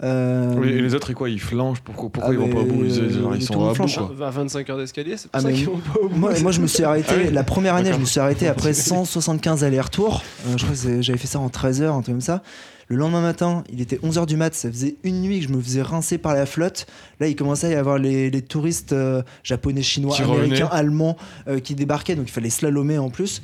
[0.02, 2.58] Euh, Oui, et les autres, et quoi Ils flanchent Pourquoi, pourquoi Ah, ils vont pas
[2.60, 2.84] au bout?
[2.84, 4.12] Ils, sont à bout, quoi.
[4.14, 6.16] Va 25 heures d'escalier, c'est pour Ah, ça qu'ils vont pas au bout.
[6.16, 7.08] moi, moi, je me suis arrêté.
[7.10, 10.22] Ah oui La première année, je me suis arrêté après 175 allers-retours.
[10.46, 12.42] Euh, je crois que j'avais fait ça en 13 heures, un truc comme ça.
[12.88, 14.54] Le lendemain matin, il était 11h du mat.
[14.54, 16.86] Ça faisait une nuit que je me faisais rincer par la flotte.
[17.18, 20.78] Là, il commençait à y avoir les, les touristes euh, japonais, chinois, Qui américains, revenaient.
[20.78, 21.16] allemands
[21.48, 22.14] euh, qui débarquaient.
[22.16, 23.40] Donc, il fallait slalomer en plus.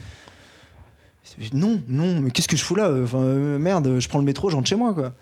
[1.55, 2.91] Non, non, mais qu'est-ce que je fous là?
[3.03, 5.13] Enfin, euh, merde, je prends le métro, je rentre chez moi, quoi.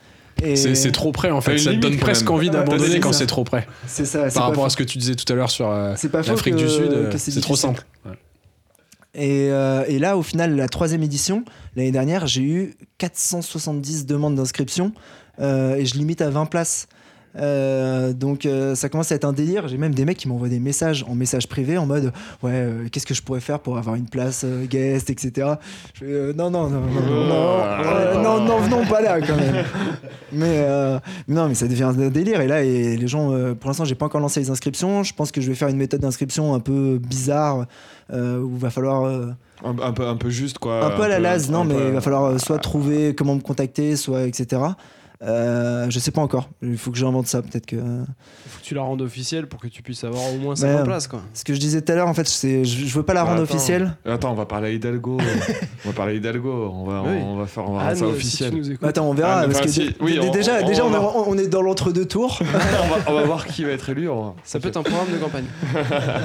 [0.57, 1.59] C'est trop près en fait.
[1.59, 2.33] Ça te donne presque même.
[2.35, 3.67] envie Ouais, d'abandonner quand c'est trop près.
[3.87, 4.29] c'est ça.
[4.31, 4.67] c'est Par pas rapport faux.
[4.67, 7.11] à ce que tu disais tout à l'heure sur euh, l'Afrique que- du Sud, euh,
[7.17, 7.85] c'est trop simple.
[8.07, 8.13] Ouais.
[9.15, 11.45] Et, euh, et là, au final, la troisième édition,
[11.77, 14.93] l'année dernière, j'ai eu 470 demandes d'inscription
[15.41, 16.87] et je limite à 20 places.
[17.37, 19.69] Euh, donc euh, ça commence à être un délire.
[19.69, 22.13] J'ai même des mecs qui m'envoient des messages en message privé en mode
[22.43, 25.53] ouais euh, qu'est-ce que je pourrais faire pour avoir une place guest etc.
[25.95, 29.65] Je fais, non non non non non non, non non venons pas là quand même.
[30.33, 30.67] Mais
[31.29, 34.07] non mais ça devient un délire et là et les gens pour l'instant j'ai pas
[34.07, 35.03] encore lancé les inscriptions.
[35.05, 37.67] Je pense que je vais faire une méthode d'inscription un peu bizarre
[38.13, 39.05] où il va falloir
[39.65, 40.85] Un, un peu, un peu juste, quoi.
[40.85, 43.95] un peu à la lase, non, mais il va falloir soit trouver comment me contacter,
[43.95, 44.63] soit etc.
[45.23, 46.49] Euh, je sais pas encore.
[46.63, 47.43] Il faut que j'invente ça.
[47.43, 47.77] Peut-être que.
[47.77, 50.57] Faut que tu la rendes officielle pour que tu puisses avoir au moins Ouais.
[50.57, 51.21] 50 places, quoi.
[51.35, 53.25] Ce que je disais tout à l'heure, en fait, c'est je, je veux pas la
[53.25, 53.55] rendre Attends.
[53.55, 53.93] officielle.
[54.07, 55.19] Attends, on va parler à Hidalgo.
[55.85, 56.71] on va parler à Hidalgo.
[56.75, 57.19] On va, Oui.
[57.23, 58.79] on va faire, on va Anne, rendre ça officiel.
[58.81, 59.41] Bah, Attends, on verra.
[59.41, 61.49] Ah, mais parce que si- oui, on- déjà, on- déjà, on va- est, on est
[61.49, 62.41] dans l'entre-deux tours.
[62.43, 62.45] on,
[62.89, 64.09] va, on va voir qui va être élu.
[64.45, 65.45] Ça peut être un programme de campagne.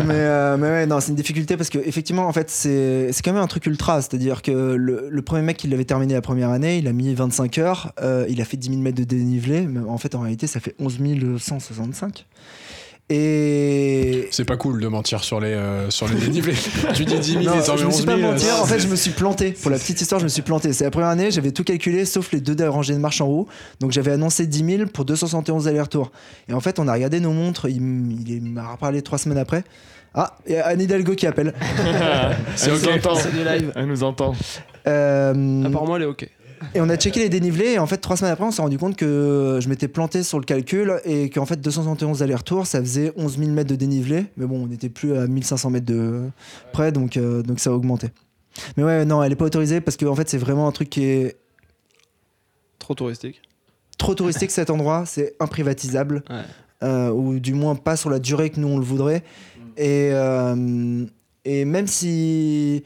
[0.05, 3.21] mais, euh, mais ouais, non, c'est une difficulté parce que effectivement, en fait, c'est c'est
[3.23, 4.01] quand même un truc ultra.
[4.01, 7.13] C'est-à-dire que le, le premier mec qui l'avait terminé la première année, il a mis
[7.13, 9.61] 25 heures, euh, il a fait 10 000 mètres de dénivelé.
[9.67, 10.99] Mais en fait, en réalité, ça fait 11
[11.39, 12.25] 165.
[13.09, 14.27] Et.
[14.31, 16.55] C'est pas cool de mentir sur les, euh, sur les dénivelés.
[16.95, 18.05] tu dis 10 000 Non, et t'en mets je me 11 suis 000.
[18.05, 19.51] pas mentir, euh, en fait c'est- je me suis planté.
[19.51, 20.73] Pour la petite histoire, je me suis planté.
[20.73, 23.47] C'est la première année, j'avais tout calculé sauf les deux rangées de marche en haut.
[23.79, 26.11] Donc j'avais annoncé 10 000 pour 271 allers-retours.
[26.49, 29.63] Et en fait, on a regardé nos montres, il, m'a reparlé trois semaines après.
[30.15, 31.53] Ah, il y a Anne Hidalgo qui appelle.
[32.65, 32.89] Elle nous ok.
[32.95, 33.15] entend.
[33.15, 33.71] C'est du live.
[33.75, 34.33] Elle nous entend.
[34.87, 36.27] Euh, Apparemment, elle est OK.
[36.73, 38.77] Et on a checké les dénivelés et en fait trois semaines après on s'est rendu
[38.77, 43.11] compte que je m'étais planté sur le calcul et qu'en fait 271 allers-retours ça faisait
[43.15, 46.23] 11 000 mètres de dénivelé mais bon on n'était plus à 1500 mètres de
[46.73, 48.07] près donc, euh, donc ça a augmenté
[48.77, 50.89] mais ouais non elle est pas autorisée parce que en fait c'est vraiment un truc
[50.89, 51.35] qui est
[52.79, 53.41] Trop touristique.
[53.97, 56.41] trop touristique cet endroit, c'est imprivatisable, Ouais.
[56.83, 59.23] euh, ou du moins pas sur la durée que nous on le voudrait.
[59.77, 61.05] Et, euh,
[61.45, 62.83] et même si.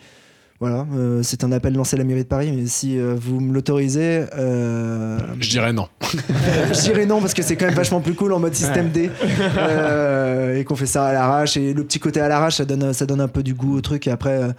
[0.60, 3.40] Voilà, euh, c'est un appel lancé à la mairie de Paris, mais si euh, vous
[3.40, 5.88] me l'autorisez, euh, Je dirais non.
[6.02, 9.10] je dirais non parce que c'est quand même vachement plus cool en mode système D
[9.58, 11.56] euh, et qu'on fait ça à l'arrache.
[11.56, 13.80] Et le petit côté à l'arrache, ça donne, ça donne un peu du goût au
[13.80, 14.06] truc.
[14.08, 14.50] Et après,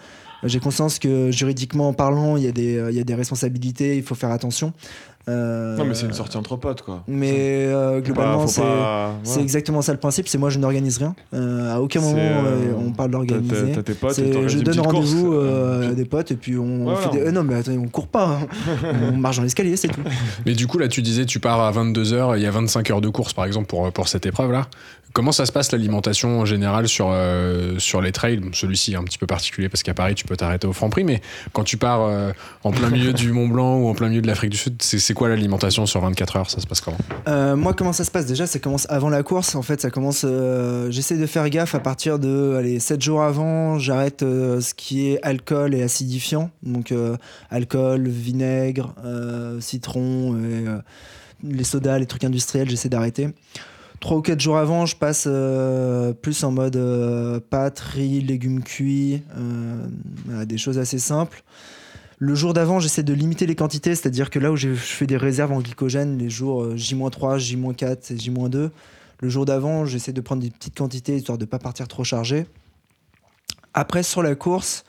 [0.43, 4.03] j'ai conscience que juridiquement parlant, il y, a des, il y a des responsabilités, il
[4.03, 4.73] faut faire attention.
[5.29, 7.05] Euh, Non, mais c'est une sortie entre potes, quoi.
[7.07, 10.27] mais euh, globalement, c'est pas- exactement ça le principe.
[10.29, 11.15] C'est moi, je n'organise rien.
[11.35, 13.75] Euh, à aucun moment, euh, on parle T'as- d'organiser.
[14.49, 17.21] Je donne rendez-vous euh, à des potes et puis on Ouais, fait des...
[17.21, 18.47] euh, non mais attendez on court pas hein.
[19.13, 20.01] on marche dans l'escalier c'est tout
[20.47, 23.01] Mais du coup, là, tu disais, tu pars à 22h, il y a 25 heures
[23.01, 24.67] de course, par exemple, pour, pour cette épreuve-là.
[25.13, 28.41] Comment ça se passe l'alimentation en général sur, euh, sur les trails?
[28.53, 31.21] Celui-ci est un petit peu particulier parce qu'à Paris, tu peux t'arrêter au Franprix, mais
[31.53, 34.29] quand tu pars euh, en plein milieu du Mont Blanc ou en plein milieu de
[34.29, 36.51] l'Afrique du Sud, c'est quoi l'alimentation sur 24 heures?
[36.51, 36.99] Ça se passe comment?
[37.27, 39.57] Euh, moi, comment ça se passe Déjà, ça commence avant la course.
[39.57, 40.25] En fait, ça commence.
[40.91, 43.79] J'essaie de faire gaffe à partir de allez, 7 jours avant.
[43.79, 46.51] J'arrête ce qui est alcool et acidifiant.
[46.63, 46.95] Donc,
[47.51, 48.95] alcool, vinaigre,
[49.61, 50.65] citron, et,
[51.43, 53.31] les sodas, les trucs industriels, j'essaie d'arrêter.
[54.01, 59.23] 3 ou 4 jours avant, je passe euh, plus en mode euh, riz, légumes cuits,
[59.37, 61.43] euh, des choses assez simples.
[62.23, 65.17] Le jour d'avant, j'essaie de limiter les quantités, c'est-à-dire que là où je fais des
[65.17, 68.71] réserves en glycogène, les jours euh, J-3, J-4 et J-2,
[69.21, 72.05] le jour d'avant, j'essaie de prendre des petites quantités histoire de ne pas partir trop
[72.05, 72.45] chargé.
[73.73, 74.85] Après, sur la course,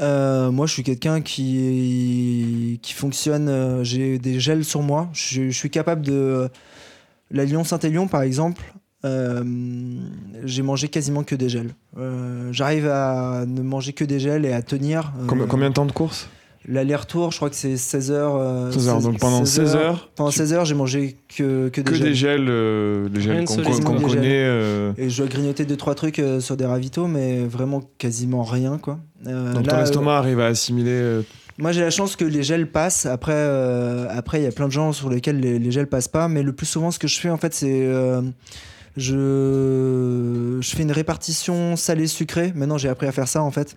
[0.00, 5.50] euh, moi je suis quelqu'un qui, qui fonctionne, euh, j'ai des gels sur moi, je
[5.50, 6.48] suis capable de...
[7.34, 8.62] La Lyon-Saint-Élion par exemple,
[9.04, 9.42] euh,
[10.44, 11.74] j'ai mangé quasiment que des gels.
[11.98, 15.12] Euh, J'arrive à ne manger que des gels et à tenir.
[15.20, 16.28] euh, Combien, combien de temps de course?
[16.66, 18.36] L'aller-retour, je crois que c'est 16 heures.
[18.36, 19.00] euh, 16 heures.
[19.02, 22.06] Donc pendant 16 heures, Pendant tu- 16 heures, j'ai mangé que, que des que gels.
[22.08, 24.08] des gels, euh, les Rien gels qu'on des connaît.
[24.08, 24.22] gels.
[24.24, 28.78] euh, Et je dois grignoter 2-3 trucs euh, sur des ravitaux, mais vraiment quasiment rien.
[28.78, 28.98] quoi.
[29.26, 31.20] Euh, donc là, ton euh, estomac arrive à assimiler.
[31.58, 33.06] Moi, j'ai la chance que les gels passent.
[33.06, 36.08] Après, euh, après, il y a plein de gens sur lesquels les, les gels passent
[36.08, 36.28] pas.
[36.28, 38.22] Mais le plus souvent, ce que je fais, en fait, c'est euh,
[38.96, 42.52] je, je fais une répartition salé-sucré.
[42.54, 43.76] Maintenant, j'ai appris à faire ça, en fait.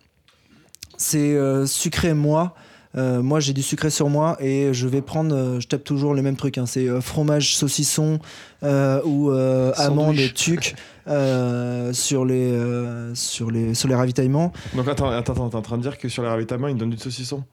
[0.97, 2.55] C'est euh, sucré moi.
[2.95, 5.59] Moi, j'ai du sucré sur moi et je vais prendre.
[5.59, 6.57] je tape toujours les mêmes trucs.
[6.57, 6.65] hein.
[6.65, 8.17] c'est fromage, saucisson
[8.63, 10.33] ou amande, Sandwich.
[10.33, 10.75] tuc
[11.07, 14.51] euh, sur les euh, sur les sur les ravitaillements.
[14.73, 16.89] Donc attends, attends, attends, t'es en train de dire que sur les ravitaillements, ils donnent
[16.89, 17.43] du saucisson?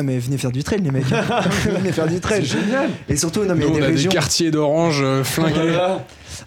[0.00, 1.04] Ah mais venez faire du trail les mecs.
[1.66, 2.42] venez faire du trail.
[2.44, 4.10] génial Et surtout non mais Nous, il y on a a des des régions.
[4.10, 5.76] quartiers d'orange euh, flingués.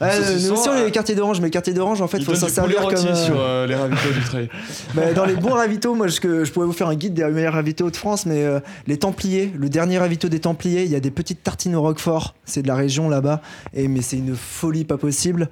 [0.02, 2.08] Ah, Du nous saucisson, aussi on a les quartiers d'orange, mais les quartiers d'orange en
[2.08, 2.94] fait faut s'en servir comme.
[3.06, 4.50] euh, sur euh, les ravitaux du trail.
[4.96, 7.54] bah, dans les bons ravitaux, moi je, je pourrais vous faire un guide des meilleurs
[7.54, 11.00] ravitaux de France, mais euh, les Templiers, le dernier ravito des Templiers, il y a
[11.00, 13.42] des petites tartines au Roquefort, c'est de la région là-bas,
[13.76, 15.50] et mais c'est une folie pas possible.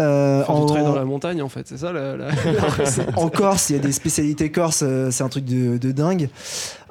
[0.00, 2.28] Euh, en- dans la montagne, en fait, c'est ça la, la-
[3.16, 6.28] en Corse, il y a des spécialités corse, euh, c'est un truc de, de dingue.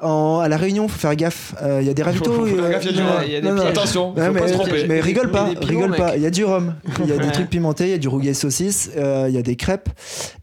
[0.00, 1.54] En- à la Réunion, faut faire gaffe.
[1.62, 2.32] euh, Il y a des ravitaux.
[2.32, 3.22] Faut faire euh, gaffe, il y a du non, rhum.
[3.26, 3.66] Il y a des non, non.
[3.66, 4.86] Attention, faut Ouais, pas mais, se tromper.
[4.88, 6.16] mais rigole pas, rigole pas.
[6.16, 8.08] Il y a du rhum, il y a des trucs pimentés, il y a du
[8.08, 9.88] rougail saucisse, euh, il y a des crêpes.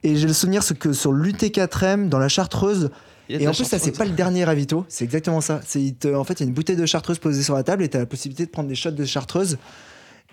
[0.03, 2.89] Et j'ai le souvenir ce que sur l'UT4M, dans la Chartreuse,
[3.29, 3.97] et en plus ça c'est chartreuse.
[3.97, 5.59] pas le dernier ravito, c'est exactement ça.
[5.99, 7.89] Te- en fait il y a une bouteille de Chartreuse posée sur la table et
[7.89, 9.57] t'as la possibilité de prendre des shots de Chartreuse.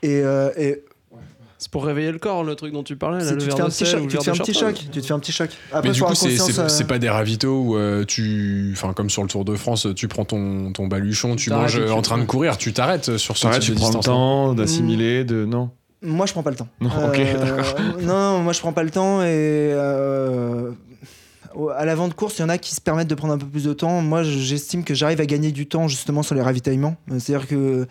[0.02, 0.84] Et, euh, et
[1.64, 3.24] C'est pour réveiller le corps, le truc dont tu parlais.
[3.24, 4.00] Là, le tu te fais un petit sel choc.
[4.02, 4.74] le Tu te fais un petit choc.
[4.92, 5.48] Tu te fais un petit choc.
[5.72, 8.68] Après, Mais du coup, c'est- euh, pas des ravitaux où euh, tu.
[8.74, 11.90] Enfin, comme sur le Tour de France, tu prends ton, ton baluchon, tu manges tu-
[11.90, 14.04] en train de courir, tu t'arrêtes sur ce type tu de prends le distance.
[14.04, 15.46] temps d'assimiler, de.
[15.46, 15.70] Non.
[16.02, 16.68] Moi, je prends pas le temps.
[16.82, 17.76] Non, ok, Euh, d'accord.
[18.02, 19.24] Non, moi, je prends pas le temps et.
[19.72, 20.70] euh,
[21.78, 23.46] À l'avant de course, il y en a qui se permettent de prendre un peu
[23.46, 24.02] plus de temps.
[24.02, 26.96] Moi, j'estime que j'arrive à gagner du temps justement sur les ravitaillements.
[27.10, 27.86] Euh, C'est-à-dire que.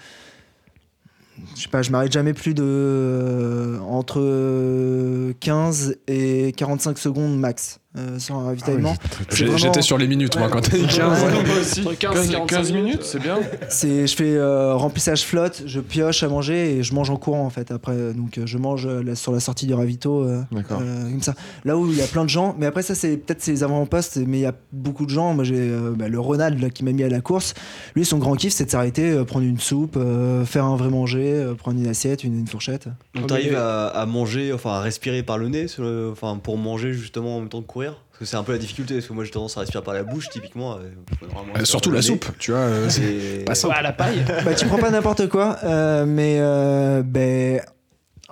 [1.55, 2.63] Je sais pas, je m'arrête jamais plus de.
[2.63, 8.95] euh, entre 15 et 45 secondes max euh, sur un ravitaillement.
[9.29, 11.23] Vraiment- J'étais sur les minutes, moi, quand t'as dit 15.
[11.23, 11.29] Ouais.
[11.33, 13.39] Entre 15 15, et 45 minutes, c'est bien.
[13.69, 17.45] C'est, je fais euh, remplissage flotte, je pioche à manger et je mange en courant
[17.45, 18.13] en fait après.
[18.13, 20.79] Donc euh, je mange la- sur la sortie du ravito euh, D'accord.
[20.81, 21.35] euh, comme ça.
[21.65, 24.17] Là où il y a plein de gens, mais après ça c'est peut-être ses avant-postes,
[24.25, 25.33] mais il y a beaucoup de gens.
[25.33, 27.53] Moi j'ai euh, bah, le Ronald là, qui m'a mis à la course.
[27.95, 30.89] Lui son grand kiff c'est de s'arrêter, euh, prendre une soupe, euh, faire un vrai
[30.89, 32.85] manger, euh, prendre une assiette, une, une fourchette.
[33.13, 36.57] Donc Ah, t'arrives à, à manger, enfin à respirer par le nez, le- enfin pour
[36.57, 37.82] manger justement en même temps que courir.
[38.13, 39.95] Parce que c'est un peu la difficulté, parce que moi j'ai tendance à respirer par
[39.95, 40.77] la bouche typiquement.
[40.77, 40.91] euh,
[41.33, 42.59] normalement Euh, Surtout la soupe, tu vois.
[42.61, 43.73] euh, c'est Et- pas simple.
[43.73, 44.23] Ouais, à la paille.
[44.45, 47.59] bah tu prends pas n'importe quoi, euh, mais euh, ben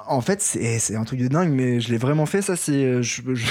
[0.08, 2.56] en fait c'est c'est un truc de dingue, mais je l'ai vraiment fait ça.
[2.56, 3.46] C'est euh, je- je-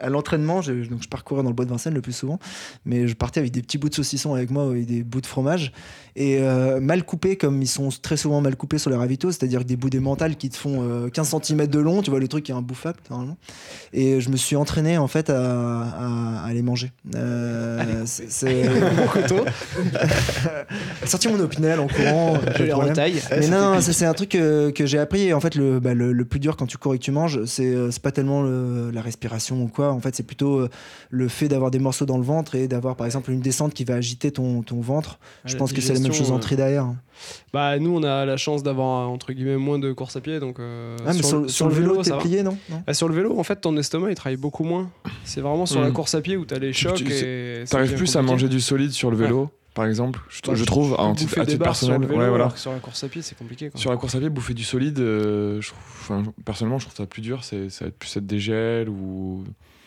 [0.00, 2.38] à l'entraînement, je, donc je parcourais dans le bois de Vincennes le plus souvent,
[2.86, 5.26] mais je partais avec des petits bouts de saucisson avec moi et des bouts de
[5.26, 5.70] fromage
[6.16, 9.60] et euh, mal coupés comme ils sont très souvent mal coupés sur les ravitaux, c'est-à-dire
[9.60, 12.28] que des bouts d'émental qui te font euh, 15 cm de long, tu vois le
[12.28, 13.36] truc qui est imbouffable normalement.
[13.92, 16.92] Et je me suis entraîné en fait à, à- à les manger.
[17.14, 18.64] Euh, c'est-
[18.96, 19.44] mon couteau.
[21.06, 22.34] Sortir mon opinel en courant.
[22.56, 22.90] Je les problème.
[22.90, 23.20] retaille.
[23.30, 25.22] Mais non, c'est un truc que, que j'ai appris.
[25.28, 27.10] Et en fait, le, bah, le, le plus dur quand tu cours et que tu
[27.10, 29.92] manges, c'est euh, pas tellement le- la respiration ou quoi.
[29.92, 30.68] En fait, c'est plutôt euh,
[31.10, 33.84] le fait d'avoir des morceaux dans le ventre et d'avoir par exemple une descente qui
[33.84, 35.18] va agiter ton, ton ventre.
[35.44, 36.86] Je pense que c'est la même digestion, chose en tri derrière.
[37.52, 40.40] Bah, nous, on a la chance d'avoir, entre guillemets, moins de course à pied.
[40.40, 42.20] Donc, euh, Ah, mais sur, sur le vélo, t'es ça va.
[42.22, 44.90] plié, non, non Bah, sur le vélo, en fait, ton estomac, il travaille beaucoup moins.
[45.24, 45.92] C'est vraiment sur la Mm.
[45.92, 47.64] course à pied où t'as les chocs tu- et.
[47.68, 50.94] T'arrives plus à manger du solide sur le vélo, par exemple, je, Ouais, je trouve,
[50.98, 52.00] à, un titre, à des titre barres sur personnel.
[52.08, 52.50] le vélo, ouais, voilà.
[52.56, 53.70] sur la course à pied, c'est compliqué.
[53.70, 53.80] quoi.
[53.80, 56.96] Sur la course à pied, bouffer du solide, euh, je trouve- enfin, personnellement, je trouve
[56.96, 57.42] ça plus dur.
[57.44, 59.44] C'est, ça va être plus cette dégel ou.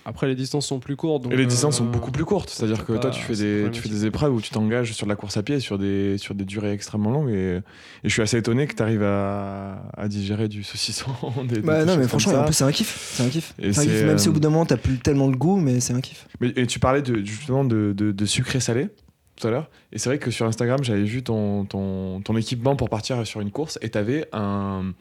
[0.10, 1.24] Après, les distances sont plus courtes.
[1.24, 2.50] donc, Et les distances euh, sont beaucoup plus courtes.
[2.50, 3.92] C'est-à-dire que toi, tu fais, des, tu fais problématique.
[3.92, 6.46] des épreuves où tu t'engages sur de la course à pied sur des, sur des
[6.46, 7.30] durées extrêmement longues.
[7.30, 7.62] Et, et
[8.06, 11.12] je suis assez étonné que tu arrives à, à digérer du saucisson.
[11.44, 12.42] Des, des Bah non, mais franchement, ça.
[12.42, 13.12] en plus, c'est un kiff.
[13.16, 13.54] C'est un kiff.
[13.60, 15.28] Et C'est un kiff, c'est, même si au euh, bout d'un moment, t'as plus tellement
[15.28, 16.26] le goût, mais c'est un kiff.
[16.40, 18.88] Mais, et tu parlais de, justement de, de, de sucré-salé
[19.36, 19.70] tout à l'heure.
[19.92, 23.42] Et c'est vrai que sur Instagram, j'avais vu ton, ton, ton équipement pour partir sur
[23.42, 24.94] une course et tu avais un,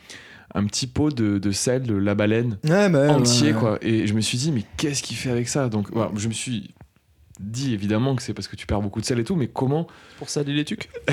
[0.56, 3.78] un petit pot de, de sel de la baleine bah, entier, quoi.
[3.82, 5.68] Et je me suis dit, mais qu'est-ce qu'il fait avec ça?
[5.68, 6.70] Donc, voilà, je me suis
[7.40, 9.86] dit évidemment que c'est parce que tu perds beaucoup de sel et tout, mais comment
[10.18, 10.88] Pour salir les tucs.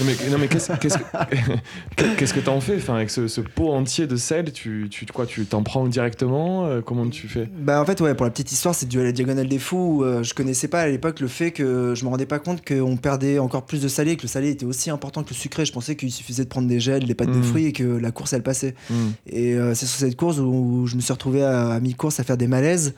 [0.00, 1.04] Non, mais, non, mais qu'est-ce qu'est-ce que
[2.16, 5.26] qu'est-ce que t'en fais enfin, avec ce, ce pot entier de sel Tu, tu quoi
[5.26, 7.48] Tu t'en prends directement Euh, Comment tu fais?
[7.58, 9.98] Bah en fait ouais pour la petite histoire c'est dû à la diagonale des fous
[10.00, 12.66] où, euh, je connaissais pas à l'époque le fait que je me rendais pas compte
[12.66, 15.64] qu'on perdait encore plus de salé que le salé était aussi important que le sucré
[15.66, 17.42] je pensais qu'il suffisait de prendre des gels des pâtes de Mhm.
[17.42, 19.10] fruits et que la course elle passait Hmm.
[19.26, 22.24] et euh, c'est sur cette course où, je me suis retrouvé à, à mi-course à
[22.24, 22.94] faire des malaises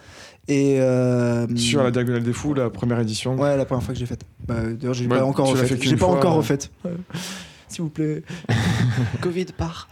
[0.48, 4.00] et euh, Sur la Diagonale des Fous, la première édition ouais la première fois que
[4.00, 6.06] j'ai faite bah, d'ailleurs j'ai Ouais, pas encore tu l'as refait fait qu'une j'ai pas
[6.06, 6.38] encore euh.
[6.38, 6.70] refaite
[7.68, 8.22] s'il vous plaît
[9.20, 9.88] Covid part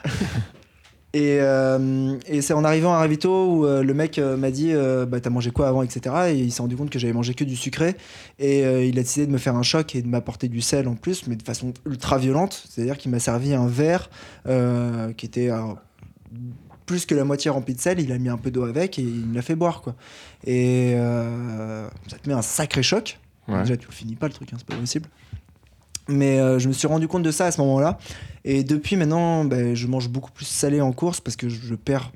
[1.13, 4.71] Et, euh, et c'est en arrivant à Ravito où euh, le mec euh, m'a dit
[4.73, 6.15] euh, bah, T'as mangé quoi avant, etc.
[6.29, 7.97] Et il s'est rendu compte que j'avais mangé que du sucré.
[8.39, 10.87] Et euh, il a décidé de me faire un choc et de m'apporter du sel
[10.87, 12.63] en plus, mais de façon ultra violente.
[12.71, 14.09] C'est-à-dire qu'il m'a servi un verre
[14.47, 15.51] euh, qui était
[16.91, 18.01] plus que la moitié rempli de sel.
[18.01, 19.81] Il a mis un peu d'eau avec et il l'a fait boire.
[19.81, 19.95] Quoi.
[20.45, 23.21] Et euh, ça te met un sacré choc.
[23.47, 23.61] Ouais.
[23.63, 25.09] Déjà, tu le finis pas le truc, hein, c'est pas possible.
[26.09, 27.97] Mais euh, je me suis rendu compte de ça à ce moment-là.
[28.45, 31.75] Et depuis maintenant, ben, je mange beaucoup plus salé en course parce que je, je
[31.77, 32.11] perds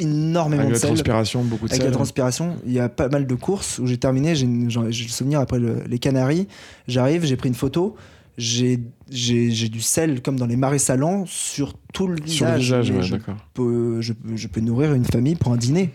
[0.00, 0.88] énormément Avec de la sel.
[0.90, 1.90] transpiration, beaucoup de Avec sel.
[1.90, 4.34] la transpiration, il y a pas mal de courses où j'ai terminé.
[4.34, 6.48] J'ai le souvenir après le- les Canaries.
[6.88, 7.94] J'arrive, j'ai pris une photo.
[8.36, 12.36] J'ai du sel comme dans les marais salants sur tout le visage.
[12.36, 13.16] Sur le visage, ouais, je,
[13.54, 15.90] peux, je, peux- je peux nourrir une famille pour un dîner.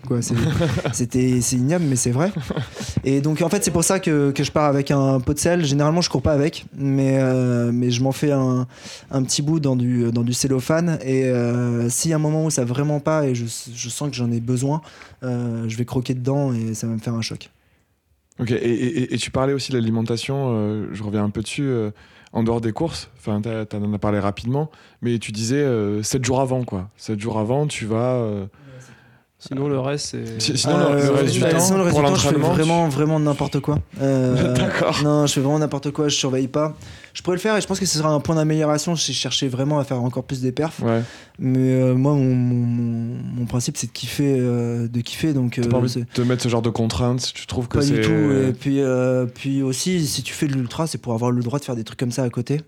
[0.93, 2.31] C'était ignoble, mais c'est vrai.
[3.03, 5.39] Et donc en fait, c'est pour ça que, que je pars avec un pot de
[5.39, 5.65] sel.
[5.65, 8.67] Généralement, je cours pas avec, mais, euh, mais je m'en fais un,
[9.11, 10.97] un petit bout dans du, dans du cellophane.
[11.03, 14.09] Et euh, s'il y a un moment où ça vraiment pas et je, je sens
[14.09, 14.81] que j'en ai besoin,
[15.23, 17.49] euh, je vais croquer dedans et ça va me faire un choc.
[18.39, 21.63] Ok, et, et- et tu parlais aussi de l'alimentation, euh, je reviens un peu dessus,
[21.67, 21.91] euh,
[22.33, 24.69] en dehors des courses, enfin, t'en en as parlé rapidement,
[25.01, 25.65] mais tu disais
[26.03, 26.89] 7 jours avant, quoi.
[26.97, 28.23] 7 jours avant, tu vas.
[29.41, 30.41] Sinon, le reste, c'est.
[30.41, 32.15] Si- Sinon, le- le Euh, reste du bah, temps, sinon, le reste pour du temps,
[32.15, 33.79] je fais l'entraînement, tu- vraiment, vraiment n'importe quoi.
[34.01, 34.99] Euh, D'accord.
[35.01, 36.75] Non, je fais vraiment n'importe quoi, je surveille pas.
[37.13, 39.17] Je pourrais le faire et je pense que ce sera un point d'amélioration si je
[39.17, 40.81] cherchais vraiment à faire encore plus des perfs.
[40.81, 41.01] Ouais.
[41.39, 44.35] Mais euh, moi, mon, mon, mon- mon principe, c'est de kiffer.
[44.37, 46.69] euh, de kiffer donc, T'as euh, pas envie c'est- de te mettre ce genre de
[46.69, 47.93] contraintes Tu trouves que Pas c'est.
[47.93, 48.11] du tout.
[48.11, 51.59] Et puis, euh, puis aussi, si tu fais de l'ultra, c'est pour avoir le droit
[51.59, 52.59] de faire des trucs comme ça à côté.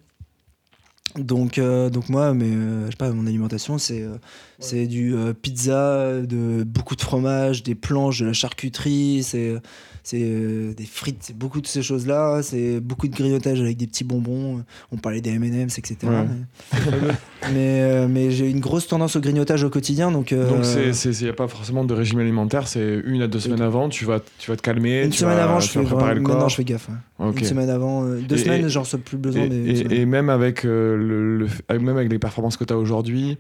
[1.17, 4.15] Donc, euh, donc moi, mais euh, je sais pas, mon alimentation, c'est euh,
[4.59, 9.55] c'est du euh, pizza, de beaucoup de fromage, des planches, de la charcuterie, c'est
[10.03, 13.87] c'est euh, des frites, c'est beaucoup de ces choses-là, c'est beaucoup de grignotage avec des
[13.87, 14.63] petits bonbons.
[14.91, 15.97] On parlait des M&M's, etc.
[16.03, 16.25] Ouais.
[16.73, 16.79] Mais,
[17.53, 20.33] mais, euh, mais j'ai une grosse tendance au grignotage au quotidien, donc.
[20.33, 23.61] euh, Donc, il n'y a pas forcément de régime alimentaire, c'est une à deux semaines
[23.61, 25.03] avant, tu vas, tu vas te calmer.
[25.03, 26.33] Une tu semaine vas, avant, je tu vas fais préparer le corps.
[26.35, 26.89] maintenant, je fais gaffe.
[26.89, 27.27] ouais.
[27.29, 27.39] Ok.
[27.39, 29.43] Une semaine avant, euh, deux Et- semaines, j'en ressens plus besoin.
[29.43, 32.77] Et, mais et- même avec, euh, le, le- même avec les performances que tu as
[32.77, 33.37] aujourd'hui,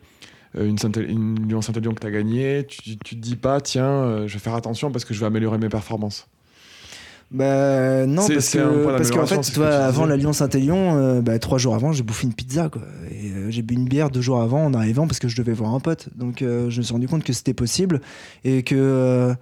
[0.57, 4.27] euh, une, Lyon Saint-Élion que tu as gagné, tu, tu te dis pas, tiens, euh,
[4.27, 6.27] je vais faire attention parce que je vais améliorer mes performances.
[7.31, 11.39] Bah non, parce que parce qu'en fait, tu vois, avant la Lyon Saint-Élion, euh, bah,
[11.39, 12.81] trois jours avant, j'ai bouffé une pizza quoi.
[13.09, 15.53] Et euh, j'ai bu une bière deux jours avant en arrivant parce que je devais
[15.53, 16.09] voir un pote.
[16.15, 18.01] Donc euh, je me suis rendu compte que c'était possible
[18.43, 19.33] et que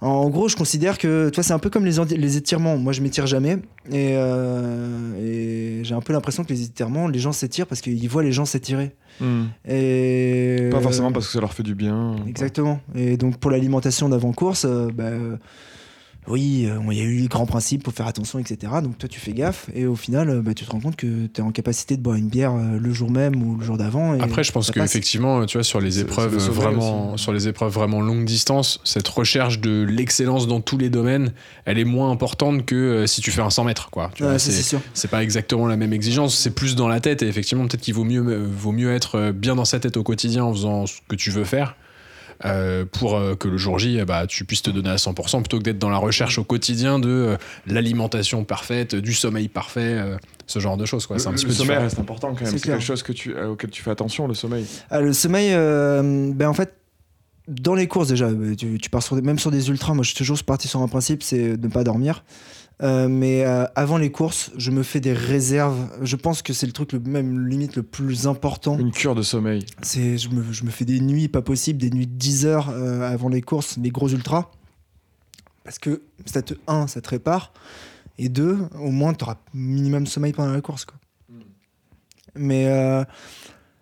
[0.00, 2.76] en gros, je considère que toi, c'est un peu comme les, les étirements.
[2.76, 3.58] Moi, je m'étire jamais
[3.92, 8.24] et, et j'ai un peu l'impression que les étirements, les gens s'étirent parce qu'ils voient
[8.24, 8.96] les gens s'étirer.
[9.68, 12.16] Et Pas forcément parce que ça leur fait du bien.
[12.26, 12.80] Exactement.
[12.96, 15.10] Et donc pour l'alimentation d'avant-course, euh, bah,
[16.28, 18.72] oui, euh, il y a eu les grands principes pour faire attention, etc.
[18.82, 21.26] Donc toi tu fais gaffe et au final euh, bah, tu te rends compte que
[21.26, 23.76] tu es en capacité de boire une bière euh, le jour même ou le jour
[23.76, 24.18] d'avant.
[24.20, 24.90] Après, je pense ça que passe.
[24.90, 27.22] effectivement, tu vois, sur les épreuves vraiment, aussi.
[27.24, 31.32] sur les épreuves vraiment longue distance, cette recherche de l'excellence dans tous les domaines,
[31.64, 34.10] elle est moins importante que euh, si tu fais un 100 mètres, quoi.
[34.94, 37.94] C'est pas exactement la même exigence, c'est plus dans la tête et effectivement, peut-être qu'il
[37.94, 40.86] vaut mieux, euh, vaut mieux être euh, bien dans sa tête au quotidien en faisant
[40.86, 41.76] ce que tu veux faire.
[42.44, 45.38] Euh, pour euh, que le jour J, eh bah, tu puisses te donner à 100%
[45.40, 49.80] plutôt que d'être dans la recherche au quotidien de euh, l'alimentation parfaite, du sommeil parfait,
[49.98, 51.06] euh, ce genre de choses.
[51.06, 51.18] quoi.
[51.18, 51.84] C'est un le petit le peu sommeil différent.
[51.84, 52.52] reste important quand même.
[52.58, 54.66] C'est quelque chose que tu, euh, auquel tu fais attention, le sommeil.
[54.90, 56.74] Ah, le sommeil, euh, ben en fait,
[57.48, 59.94] dans les courses déjà, tu, tu pars sur des- même sur des ultras.
[59.94, 62.24] Moi, je suis toujours parti sur un principe, c'est de ne pas dormir.
[62.82, 65.88] Euh, mais euh, avant les courses, je me fais des réserves.
[66.02, 68.78] Je pense que c'est le truc le même limite le plus important.
[68.78, 69.64] Une cure de sommeil.
[69.82, 72.70] C'est, je, me, je me fais des nuits pas possibles, des nuits de 10 heures
[72.70, 74.50] euh, avant les courses, les gros ultras.
[75.64, 77.52] Parce que ça te, un, ça te répare.
[78.18, 80.84] Et deux, au moins, tu auras minimum sommeil pendant la course.
[80.84, 80.98] Quoi.
[82.34, 83.04] Mais euh,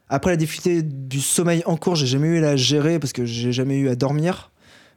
[0.08, 3.24] après la difficulté du sommeil en course, j'ai jamais eu à la gérer parce que
[3.24, 4.49] j'ai jamais eu à dormir.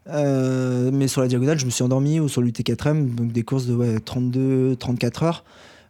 [0.10, 3.68] Euh, mais sur la diagonale, je me suis endormi ou sur l'UT4M, donc des courses
[3.68, 5.44] de ouais, 32, 34 heures.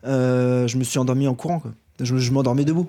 [0.06, 1.60] euh, je me suis endormi en courant.
[1.60, 1.72] Quoi.
[2.00, 2.88] Je m'endormais debout.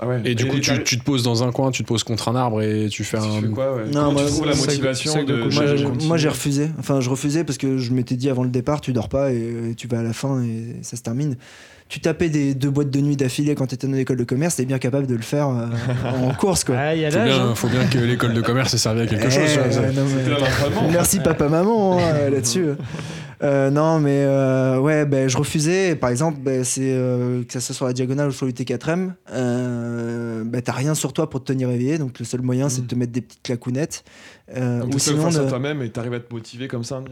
[0.00, 0.20] Ah ouais.
[0.24, 2.62] Et du coup, tu, te poses dans un coin, tu te poses contre un arbre
[2.62, 3.40] et tu fais tu un.
[3.40, 5.34] fais quoi ouais Non, moi, tu trouves la motivation de.
[5.34, 6.70] Moi, j'ai- continuer moi, j'ai refusé.
[6.78, 9.74] Enfin, je refusais parce que je m'étais dit avant le départ, tu dors pas et,
[9.76, 11.36] tu vas à la fin et ça se termine.
[11.88, 14.56] Tu tapais des deux boîtes de nuit d'affilée quand tu étais dans l'école de commerce,
[14.56, 15.66] t'es bien capable de le faire euh,
[16.22, 16.74] en course, quoi.
[16.78, 17.28] Ah, il y a Faut l'âge.
[17.28, 17.54] bien, hein.
[17.54, 19.78] faut bien que l'école de commerce ait servi à quelque Eh, chose.
[19.96, 20.92] non, mais-.
[20.92, 22.66] Merci papa maman hein, là-dessus.
[23.42, 25.94] Euh, non mais euh, ouais ben je refusais.
[25.96, 30.42] Par exemple ben, c'est euh, que ça soit sur la diagonale ou sur l'UT4M euh,
[30.44, 31.98] ben, t'as rien sur toi pour te tenir éveillé.
[31.98, 34.04] Donc le seul moyen c'est de te mettre des petites clacounettes
[34.56, 37.02] euh, Donc ou seul sinon à de- toi-même et t'arrives à te motiver comme ça,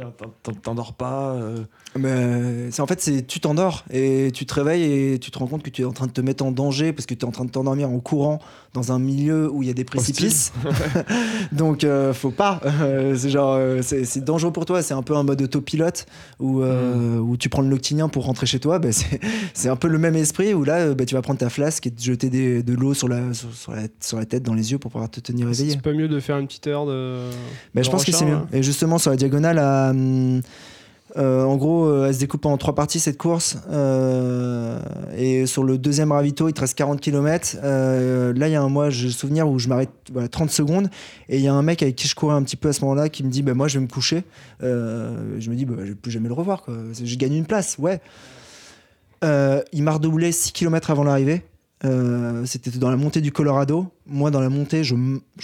[0.62, 1.32] t'endors pas.
[1.34, 1.58] euh,
[1.98, 5.46] Mais c'est en fait c'est tu t'endors et tu te réveilles et tu te rends
[5.46, 7.28] compte que tu es en train de te mettre en danger parce que tu es
[7.28, 8.40] en train de t'endormir en courant
[8.74, 10.52] dans un milieu où il y a des précipices.
[11.52, 12.60] Donc euh, faut pas.
[12.86, 14.82] Euh, c'est genre euh, c'est dangereux pour toi.
[14.82, 16.06] C'est un peu un mode autopilote
[16.38, 18.78] où euh, où tu prends le noctinien pour rentrer chez toi.
[18.78, 19.18] Bah, c'est
[19.54, 21.90] c'est un peu le même esprit où là bah, tu vas prendre ta flasque et
[21.90, 24.72] te jeter des- de l'eau sur la sur, sur la sur la tête dans les
[24.72, 25.70] yeux pour pouvoir te tenir éveillé.
[25.72, 27.25] C'est pas mieux de faire une petite heure de.
[27.74, 28.34] Je pense que c'est mieux.
[28.34, 30.42] recharge, Et justement, sur la diagonale, à, hum,
[31.16, 33.56] euh, en gros, euh, elle se découpe en trois parties cette course.
[33.70, 34.80] Euh,
[35.16, 37.56] et sur le deuxième ravito, il te reste 40 km.
[37.62, 40.90] là, il y a un mois, j'ai le souvenir où je m'arrête voilà, 30 secondes.
[41.28, 42.82] Et il y a un mec avec qui je courais un petit peu à ce
[42.82, 44.24] moment-là qui me dit bah, Moi, je vais me coucher.
[44.62, 46.62] Euh, je me dis bah, Je vais plus jamais le revoir.
[46.62, 46.74] quoi.
[47.02, 47.76] Je gagne une place.
[47.78, 48.00] Ouais.
[49.24, 51.42] Euh, il m'a redoublé 6 km avant l'arrivée.
[51.84, 53.86] Euh, C'était dans la montée du Colorado.
[54.06, 54.94] Moi, dans la montée, je,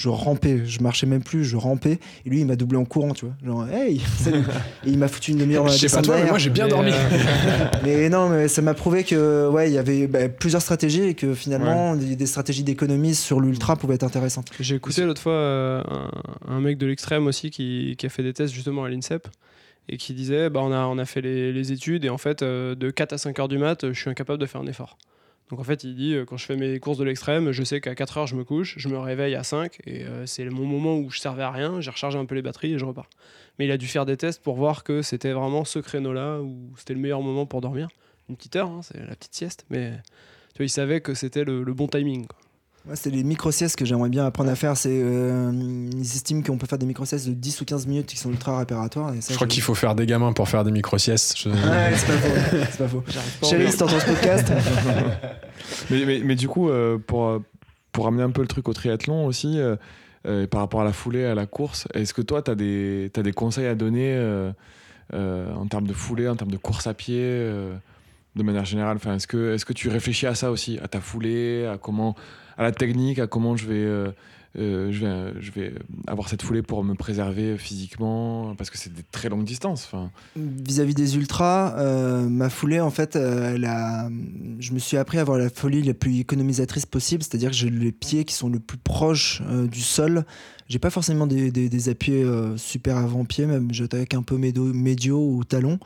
[0.09, 0.65] rampais.
[0.65, 1.99] Je marchais même plus, je rampais.
[2.25, 3.35] Et lui, il m'a doublé en courant, tu vois.
[3.45, 4.45] Genre, hey, salut.
[4.87, 6.51] Et il m'a foutu une demi-heure dans la Je sais pas toi, mais moi j'ai
[6.51, 6.93] bien dormi.
[7.85, 11.15] Mais non, mais ça m'a prouvé que ouais, il y avait bah, plusieurs stratégies et
[11.15, 14.51] que finalement, des, des stratégies d'économie sur l'ultra pouvaient être intéressantes.
[14.61, 18.23] J'ai écouté l'autre fois euh, un, un mec de l'extrême aussi qui, qui a fait
[18.23, 19.29] des tests justement à l'INSEP
[19.89, 22.43] et qui disait bah, on, a, on a fait les, les études et en fait
[22.43, 24.97] euh, de 4 à 5 heures du mat, je suis incapable de faire un effort.
[25.51, 27.81] Donc en fait, il dit euh, quand je fais mes courses de l'extrême, je sais
[27.81, 30.65] qu'à 4 heures je me couche, je me réveille à 5 et euh, c'est mon
[30.65, 33.11] moment où je servais à rien, j'ai rechargé un peu les batteries et je repars.
[33.59, 36.73] Mais il a dû faire des tests pour voir que c'était vraiment ce créneau-là où
[36.77, 37.89] c'était le meilleur moment pour dormir.
[38.29, 39.93] Une petite heure, hein, c'est la petite sieste, mais
[40.55, 42.27] tu vois, il savait que c'était le, bon timing.
[42.95, 44.77] C'est les micro-siestes que j'aimerais bien apprendre à faire.
[44.77, 45.53] C'est, euh,
[45.95, 48.59] ils estiment qu'on peut faire des micro-siestes de 10 ou 15 minutes qui sont ultra
[48.59, 49.15] réparatoires.
[49.15, 51.39] Et ça, Je crois qu'il faut faire des gamins pour faire des micro-siestes.
[51.39, 52.59] Je- Ouais, c'est pas faux.
[52.71, 53.01] C'est pas faux.
[53.41, 54.53] pas Chérie, si t'entends ce podcast,
[55.91, 57.39] Mais, mais, mais du coup, euh, pour, euh,
[57.93, 61.25] pour amener un peu le truc au triathlon aussi, euh, par rapport à la foulée,
[61.25, 64.51] à la course, est-ce que toi, tu as, des t'as des conseils à donner euh,
[65.15, 67.75] euh, en termes de foulée, en termes de course à pied, euh,
[68.35, 68.97] de manière générale?
[68.97, 72.17] Enfin, Est-ce que, est que tu réfléchis à ça aussi, à ta foulée, à, comment,
[72.63, 74.11] à la technique, à comment je vais, euh,
[74.57, 75.75] euh, je vais, je vais
[76.07, 79.91] avoir cette foulée pour me préserver physiquement Parce que c'est des très longues distances.
[80.37, 85.51] Vis-à-vis des ultras, euh, ma foulée, en fait, je me suis appris à avoir la
[85.51, 89.43] folie la plus économisatrice possible, c'est-à-dire que j'ai les pieds qui sont le plus proches
[89.71, 90.25] du sol.
[90.69, 92.23] J'ai pas forcément des, appuis
[92.57, 95.79] super avant-pied, même j'attaque un peu médo, médio ou talon.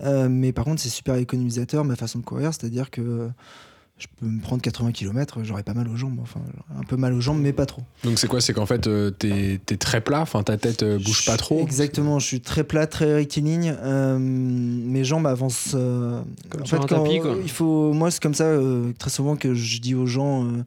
[0.00, 3.30] Euh, mais par contre, c'est super économisateur ma façon de courir, c'est-à-dire que
[4.02, 6.40] je peux me prendre 80 km, j'aurais pas mal aux jambes, enfin
[6.76, 7.82] un peu mal aux jambes, mais pas trop.
[8.02, 8.40] Donc c'est quoi?
[8.40, 11.60] C'est qu'en fait, euh, t'es es très plat, enfin ta tête euh, bouge pas trop?
[11.60, 13.74] Exactement, je suis très plat, très rectiligne.
[13.80, 15.72] euh, mes jambes avancent.
[15.74, 17.36] euh, Comme en sur fait, un quand- tapis, quoi.
[17.42, 20.44] Il faut, moi, c'est comme ça euh, très souvent que je dis aux gens.
[20.44, 20.64] euh,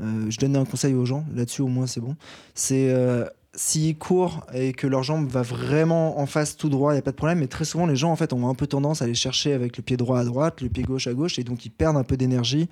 [0.00, 1.24] euh, je donne un conseil aux gens.
[1.34, 2.14] Là-dessus, au moins, c'est bon.
[2.54, 3.24] C'est euh,
[3.58, 7.02] s'ils courent et que leur jambe va vraiment en face tout droit, il n'y a
[7.02, 7.40] pas de problème.
[7.40, 9.76] Mais très souvent, les gens en fait ont un peu tendance à aller chercher avec
[9.76, 12.04] le pied droit à droite, le pied gauche à gauche, et donc ils perdent un
[12.04, 12.68] peu d'énergie.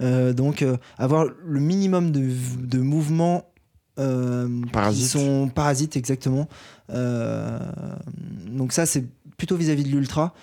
[0.00, 3.50] Euh, donc, euh, avoir le minimum de, de mouvements
[3.98, 4.48] euh,
[4.92, 6.46] qui sont parasites, exactement.
[6.90, 9.06] Donc, ça, c'est
[9.36, 10.34] plutôt vis-à-vis de l'ultra.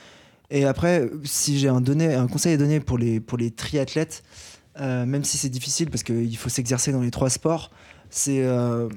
[0.50, 4.24] Et après, si j'ai un, donné, un conseil à donner pour les, pour les triathlètes,
[4.80, 7.72] même si c'est difficile parce qu'il faut s'exercer dans les trois sports,
[8.10, 8.46] c'est.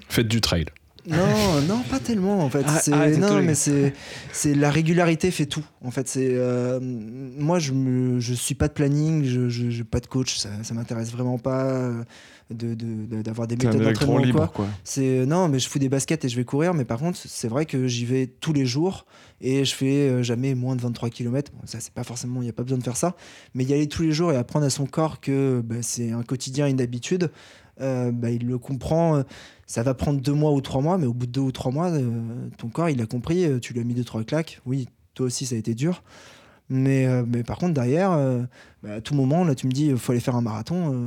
[0.08, 0.66] Faites du trail.
[1.08, 2.64] Non, non, pas tellement en fait.
[2.66, 3.92] Ah, C'est- arrêtez non, mais c'est,
[4.32, 5.64] c'est la régularité fait tout.
[5.82, 9.82] En fait, c'est euh, moi je me, je suis pas de planning, je, je, je-
[9.82, 12.02] pas de coach, ça, ça m'intéresse vraiment pas euh,
[12.50, 14.48] de, de- d'avoir des méthodes d'entraînement libre, quoi.
[14.48, 14.66] quoi.
[14.84, 17.48] C'est non, mais je fous des baskets et je vais courir, mais par contre, c'est
[17.48, 19.06] vrai que j'y vais tous les jours
[19.40, 21.52] et je fais euh, jamais moins de 23 km.
[21.52, 23.16] Bon, ça, c'est pas forcément, il n'y a pas besoin de faire ça,
[23.54, 26.22] mais y aller tous les jours et apprendre à son corps que bah, c'est un
[26.22, 27.30] quotidien, une habitude,
[27.80, 29.16] euh, bah, il le comprend.
[29.16, 29.22] euh,
[29.66, 31.70] Ça va prendre deux mois ou trois mois, mais au bout de deux ou trois
[31.70, 34.60] mois, euh, ton corps, il a compris, tu lui as mis deux, trois claques.
[34.64, 36.02] Oui, toi aussi, ça a été dur.
[36.70, 38.42] Mais, euh, mais par contre, derrière, euh,
[38.82, 40.92] bah, à tout moment, là, tu me dis, il faut aller faire un marathon.
[40.94, 41.06] euh,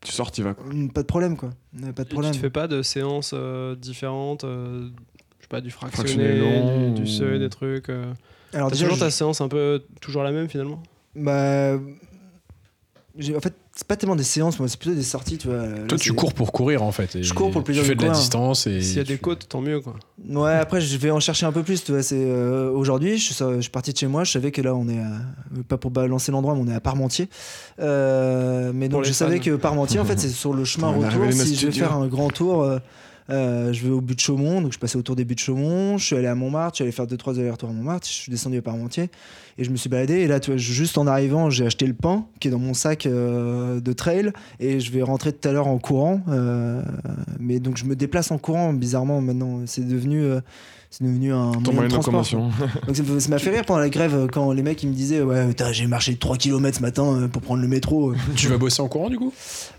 [0.00, 0.54] Tu sors, tu vas.
[0.54, 0.72] Quoi.
[0.72, 1.50] Mm, Pas de problème, quoi.
[1.94, 2.32] Pas de Et problème.
[2.32, 4.88] tu te fais pas de séances euh, différentes euh,
[5.38, 7.88] Je sais pas, du Fractionné fractionné, long du, du ou- seuil, des trucs.
[7.88, 8.12] euh.
[8.52, 10.82] Alors T'as déjà, toujours je- ta séance un peu toujours la même finalement?
[11.14, 11.76] Bah,
[13.36, 15.58] en fait, c'est pas tellement des séances, moi, c'est plutôt des sorties, tu vois.
[15.66, 17.16] Là, Toi, tu cours pour courir en fait.
[17.16, 18.20] et Je cours pour le plaisir Tu fais de de la courir.
[18.20, 18.80] distance et.
[18.82, 19.94] S'il y a des côtes, tant mieux quoi.
[20.28, 22.02] Ouais, après, je vais en chercher un peu plus, tu vois.
[22.02, 24.60] C'est euh, aujourd'hui, je, suis sur- je suis parti de chez moi, je savais que
[24.62, 27.28] là, on est à- pas pour balancer l'endroit, mais on est à Parmentier.
[27.80, 29.42] Euh, mais donc, je savais fans.
[29.44, 31.32] que Parmentier, en fait, c'est sur le chemin retour.
[31.32, 32.78] Si je vais faire un grand tour.
[33.30, 35.98] Euh, je vais au but de Chaumont, donc je passais autour des buts de Chaumont,
[35.98, 38.30] je suis allé à Montmartre, je suis allé faire 2-3 allers-retours à Montmartre, je suis
[38.30, 39.10] descendu à Parmentier
[39.58, 40.14] et je me suis baladé.
[40.14, 42.74] Et là, tu vois, juste en arrivant, j'ai acheté le pain qui est dans mon
[42.74, 46.22] sac euh, de trail et je vais rentrer tout à l'heure en courant.
[46.28, 46.82] euh,
[47.38, 49.60] mais donc, je me déplace en courant, bizarrement maintenant.
[49.66, 50.24] C'est devenu,
[50.90, 52.50] c'est devenu un Ton moyen de moyen de transport.
[52.88, 55.46] Donc ça m'a fait rire pendant la grève quand les mecs ils me disaient ouais
[55.48, 58.12] putain, j'ai marché 3 km ce matin euh, pour prendre le métro.
[58.36, 59.32] Tu vas bosser en courant du coup?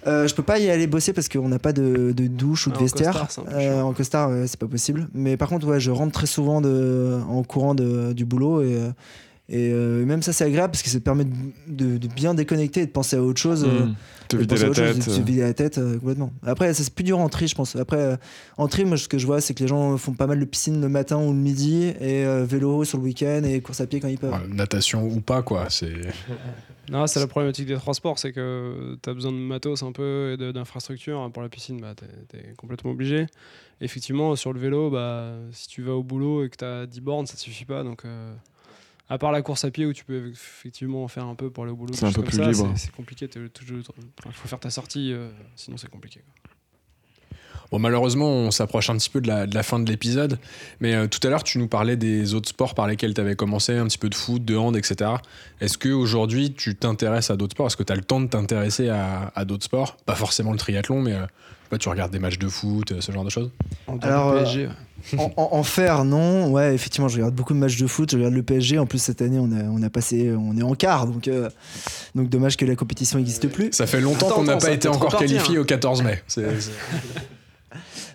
[0.08, 2.70] Euh, je peux pas y aller bosser parce qu'on n'a pas de, de douche ou
[2.70, 3.12] de Ah, en vestiaire.
[3.28, 5.08] costard, c'est Euh, en costard, ouais, c'est pas possible.
[5.14, 8.76] Mais par contre, ouais, je rentre très souvent de, en courant de- du boulot et,
[8.76, 8.90] euh,
[9.52, 11.32] et euh, même ça, c'est agréable parce que ça te permet de,
[11.68, 13.64] de- de bien déconnecter et de penser à autre chose.
[13.66, 13.96] euh, Mm.
[14.30, 14.96] Te de vider la chose, tête.
[14.98, 16.32] de se vider la tête euh, complètement.
[16.44, 17.76] Après, ça, c'est plus dur en tri, je pense.
[17.76, 18.16] Après, euh,
[18.58, 20.46] en tri, moi, ce que je vois, c'est que les gens font pas mal de
[20.46, 23.88] piscine le matin ou le midi et euh, vélo sur le week-end et course à
[23.88, 24.32] pied quand ils peuvent.
[24.32, 25.66] Ouais, Natation ou pas quoi.
[25.70, 25.92] C'est.
[26.90, 30.36] Non, c'est la problématique des transports, c'est que tu as besoin de matos un peu
[30.38, 31.30] et d'infrastructures.
[31.32, 32.04] Pour la piscine, bah, tu
[32.38, 33.28] es, complètement obligé.
[33.80, 37.00] Effectivement, sur le vélo, bah, si tu vas au boulot et que tu as 10
[37.00, 37.84] bornes, ça ne suffit pas.
[37.84, 38.34] Donc, euh,
[39.12, 41.64] à part la course à pied où tu peux effectivement en faire un peu pour
[41.66, 42.74] aller au boulot, C'est un peu comme plus ça, libre.
[42.78, 43.30] c'est- compliqué.
[43.36, 46.22] Il faut faire ta sortie, euh, sinon c'est compliqué.
[46.22, 46.34] quoi.
[47.72, 50.38] Bon, malheureusement, on s'approche un petit peu de la, de la fin de l'épisode.
[50.82, 53.36] Mais euh, tout à l'heure, tu nous parlais des autres sports par lesquels tu avais
[53.38, 55.10] commencé, un petit peu de foot, de hand, etc.
[55.62, 57.68] Est-ce qu'aujourd'hui, tu t'intéresses à d'autres sports?
[57.68, 59.96] Est-ce que tu as le temps de t'intéresser à, à d'autres sports?
[60.06, 61.26] Pas forcément le triathlon, mais euh,
[61.72, 63.50] Bah, tu regardes des matchs de foot, euh, ce genre de choses
[64.02, 65.18] Alors, euh, PSG, ouais.
[65.18, 66.52] en, en- en faire, non.
[66.52, 68.12] Ouais, effectivement, je regarde beaucoup de matchs de foot.
[68.12, 68.78] Je regarde le PSG.
[68.78, 71.50] En plus, cette année, on a, on a passé, on est en quart, donc, euh,
[72.14, 73.70] donc dommage que la compétition n'existe plus.
[73.72, 75.62] Ça fait longtemps qu'on n'a pas été encore partir, qualifié hein.
[75.62, 76.22] au 14 mai.
[76.28, 76.46] C'est-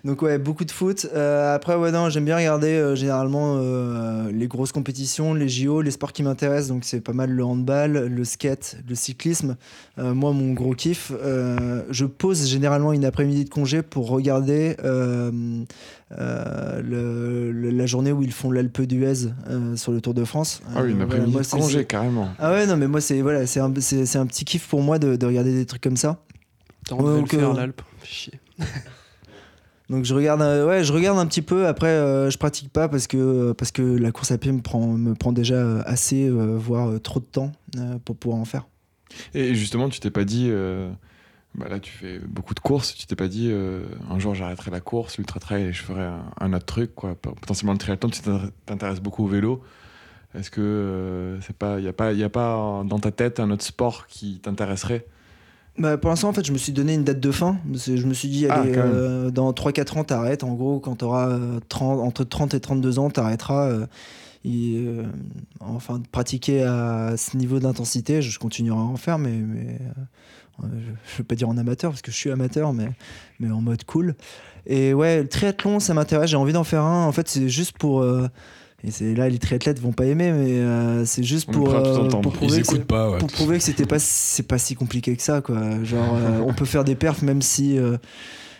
[0.07, 1.05] Donc ouais, beaucoup de foot.
[1.13, 5.81] Euh, après, ouais, non, j'aime bien regarder euh, généralement euh, les grosses compétitions, les JO,
[5.81, 6.69] les sports qui m'intéressent.
[6.69, 9.57] Donc c'est pas mal le handball, le skate, le cyclisme.
[9.99, 14.77] Euh, moi, mon gros kiff, euh, je pose généralement une après-midi de congé pour regarder
[14.83, 15.29] euh,
[16.17, 20.23] euh, le- le- la journée où ils font l'Alpe d'Huez euh, sur le Tour de
[20.23, 20.61] France.
[20.73, 22.29] Ah oui, une après-midi voilà, de congé, carrément.
[22.39, 24.81] Ah ouais, non, mais moi, c'est voilà, c'est un, c'est- c'est un petit kiff pour
[24.81, 26.17] moi de, de regarder des trucs comme ça.
[26.87, 27.81] T'as envie de le faire, l'Alpe.
[27.99, 28.39] Fais chier.
[29.89, 31.67] Donc je regarde, euh, ouais, je regarde un petit peu.
[31.67, 34.85] Après, euh, je pratique pas parce que parce que la course à pied me prend
[34.85, 37.51] me prend déjà euh, assez, voire trop de temps
[38.05, 38.67] pour pouvoir en faire.
[39.33, 40.51] Et justement, tu t'es pas dit.
[41.55, 42.95] bah là, tu fais beaucoup de courses.
[42.95, 43.51] Tu t'es pas dit
[44.09, 46.05] un jour j'arrêterai la course, l'ultra trail et je ferai
[46.39, 47.15] un, autre truc, quoi.
[47.15, 48.09] Potentiellement le triathlon.
[48.09, 48.21] Tu
[48.65, 49.63] t'intéresses- beaucoup au vélo.
[50.35, 51.77] Est-ce que c'est a
[52.25, 55.07] a pas dans ta tête un autre sport qui t'intéresserait?
[55.77, 57.57] Bah, pour l'instant, en fait, je me suis donné une date de fin.
[57.73, 60.43] Je me suis dit, Ah, allez, euh, dans 3-4 ans, t'arrêtes.
[60.43, 63.67] En gros, quand t'auras euh, 30 entre 30 et 32 ans, t'arrêteras.
[63.69, 63.85] euh,
[64.45, 65.03] et, euh,
[65.59, 69.77] enfin, de pratiquer à ce niveau d'intensité, je continuerai à en faire, mais, mais
[70.63, 72.87] euh, je, je veux pas dire en amateur parce que je suis amateur, mais,
[73.39, 74.15] mais en mode cool.
[74.65, 76.29] Et ouais, le triathlon, ça m'intéresse.
[76.29, 77.05] J'ai envie d'en faire un.
[77.05, 78.01] En fait, c'est juste pour.
[78.01, 78.27] euh,
[78.83, 82.31] et c'est là, les triathlètes vont pas aimer, mais euh, c'est juste pour, euh, pour
[82.31, 83.09] prouver que pas.
[83.09, 83.17] ouais.
[83.17, 86.53] pour prouver que c'était pas c'est pas si compliqué que ça quoi genre euh, on
[86.53, 87.97] peut faire des perfs même si euh,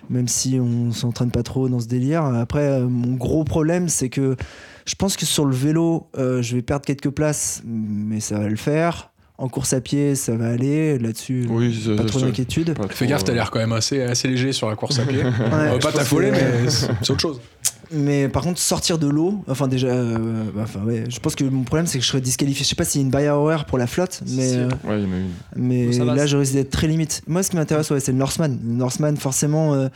[0.09, 4.09] même si on s'entraîne pas trop dans ce délire après euh, mon gros problème c'est
[4.09, 4.35] que
[4.87, 8.47] je pense que sur le vélo euh, je vais perdre quelques places mais ça va
[8.47, 13.05] le faire en course à pied ça va aller là-dessus Oui, pas trop d'inquiétude Fais
[13.05, 15.23] gaffe, t'as l'air quand même assez, assez léger sur la course à pied.
[15.23, 17.39] Ouais, On va pas t'affoler, mais c'est autre chose.
[17.91, 21.43] Mais par contre, sortir de l'eau, enfin déjà, euh, bah, enfin ouais, je pense que
[21.45, 22.63] mon problème c'est que je serais disqualifié.
[22.63, 24.57] Je sais pas s'il y a une barrière horaire pour la flotte, mais, si.
[24.57, 25.27] euh, Ouais, il y en a une.
[25.55, 27.21] mais là je risque d'être très limite.
[27.27, 28.57] Moi, ce qui m'intéresse, ouais, c'est le Norseman.
[28.63, 29.87] Le Norseman, forcément, euh,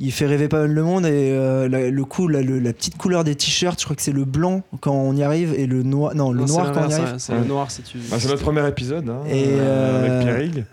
[0.00, 2.96] il fait rêver pas mal le monde et euh, la, le coup, le- la petite
[2.96, 5.82] couleur des t-shirts, je crois que c'est le blanc quand on y arrive et le
[5.82, 7.14] noir, non, le Non, noir quand on y arrive.
[7.18, 7.40] C'est Ouais.
[7.40, 7.98] le noir si tu.
[8.10, 10.64] Bah, c'est notre premier épisode hein, Et, euh, euh, avec Pierre.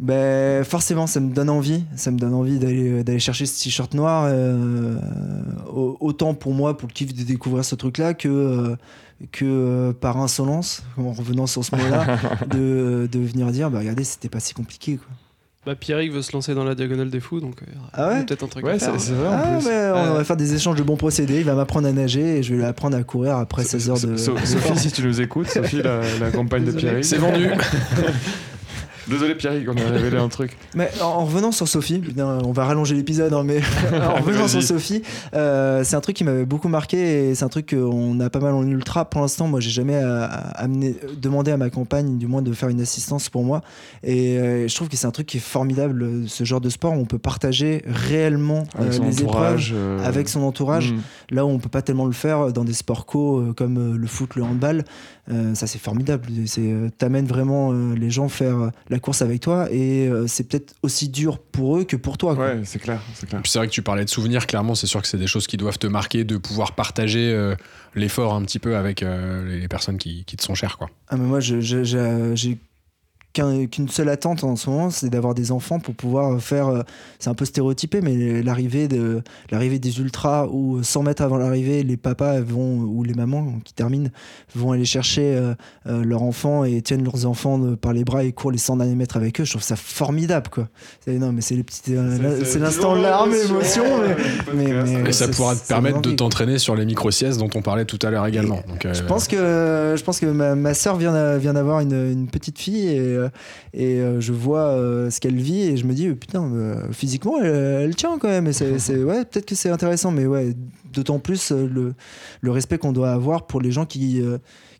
[0.00, 1.84] Ben forcément, ça me donne envie.
[1.96, 4.26] Ça me donne envie d'aller d'aller chercher ce t-shirt noir.
[4.28, 4.96] euh,
[5.72, 8.76] au- autant pour moi, pour le kiff de découvrir ce truc-là, que euh,
[9.32, 12.18] que euh, par insolence, en revenant sur ce mot-là,
[12.54, 14.96] de, de venir dire, bah regardez, c'était pas si compliqué.
[14.98, 15.06] Quoi.
[15.66, 18.24] Bah, Pierrick veut se lancer dans la diagonale des fous, donc euh, Ah ouais?
[18.24, 19.00] peut-être un truc Ouais, à c'est faire.
[19.00, 19.66] c'est vrai en Ah plus.
[19.66, 21.38] on va faire des échanges de bons procédés.
[21.40, 24.00] Il va m'apprendre à nager et je vais lui apprendre à courir après 16 heures
[24.00, 24.16] de.
[24.16, 27.02] So- de Sophie, si tu nous écoutes, Sophie, la, la compagne de Pierre Hig.
[27.04, 27.48] C'est vendu.
[29.08, 30.56] Désolé Pierre on a révélé un truc.
[30.74, 33.60] Mais en, en revenant sur Sophie, putain, on va rallonger l'épisode, hein, mais
[33.92, 34.62] en revenant sur.
[34.62, 35.02] Sophie,
[35.34, 38.40] euh, c'est un truc qui m'avait beaucoup marqué et c'est un truc qu'on a pas
[38.40, 39.04] mal en ultra.
[39.08, 42.68] Pour l'instant, moi, j'ai jamais euh, amené, demandé à ma compagne, du moins, de faire
[42.68, 43.62] une assistance pour moi.
[44.02, 46.92] Et euh, je trouve que c'est un truc qui est formidable, ce genre de sport
[46.92, 49.74] où on peut partager réellement euh, les épreuves entourage.
[50.04, 50.92] avec son entourage.
[50.92, 51.00] mm.
[51.30, 54.34] Là où on peut pas tellement le faire dans des sports co comme le foot,
[54.36, 54.84] le handball,
[55.54, 56.26] ça c'est formidable.
[56.46, 60.74] C'est t'amènes vraiment les gens faire euh, la course avec toi et euh, c'est peut-être
[60.82, 62.34] aussi dur pour eux que pour toi.
[62.34, 62.46] quoi.
[62.48, 63.40] Ouais, c'est clair, c'est clair.
[63.44, 65.56] C'est vrai que tu parlais de souvenirs, clairement, c'est sûr que c'est des choses qui
[65.56, 67.54] doivent te marquer, de pouvoir partager euh,
[67.94, 70.78] l'effort un petit peu avec euh, les personnes qui, qui te sont chères.
[70.78, 70.90] Quoi.
[71.08, 72.58] Ah, mais moi j'ai
[73.32, 76.68] qu'une seule attente en ce moment, c'est d'avoir des enfants pour pouvoir faire.
[76.68, 76.82] euh,
[77.20, 81.82] c'est un peu stéréotypé, mais l'arrivée de l'arrivée des ultras où 100 mètres avant l'arrivée,
[81.84, 84.08] les papas vont ou les mamans qui terminent
[84.56, 85.54] vont aller chercher euh,
[85.86, 88.94] euh, leurs enfants et tiennent leurs enfants par les bras et courent les 100 derniers
[88.96, 89.44] mètres avec eux.
[89.44, 90.68] Je trouve ça formidable, quoi.
[91.04, 91.88] C'est- Non, mais c'est les petites.
[91.90, 93.84] euh, C'est l'instant larmes, émotion,
[94.54, 94.72] mais.
[94.84, 98.10] mais- ça pourra te permettre de t'entraîner sur les micro-siestes dont on parlait tout à
[98.10, 98.60] l'heure également.
[98.68, 101.92] Donc, euh, Je pense que je pense que ma, ma soeur vient vient d'avoir une,
[102.12, 103.17] une petite fille et, euh,
[103.74, 106.92] et euh, je vois euh, ce qu'elle vit et je me dis euh, putain euh,
[106.92, 107.54] physiquement elle,
[107.84, 108.46] elle tient quand même.
[108.46, 108.70] Et c'est
[109.04, 110.54] ouais peut-être que c'est intéressant mais ouais
[110.92, 111.94] d'autant plus euh, le,
[112.40, 114.38] le respect qu'on doit avoir pour les gens qui euh,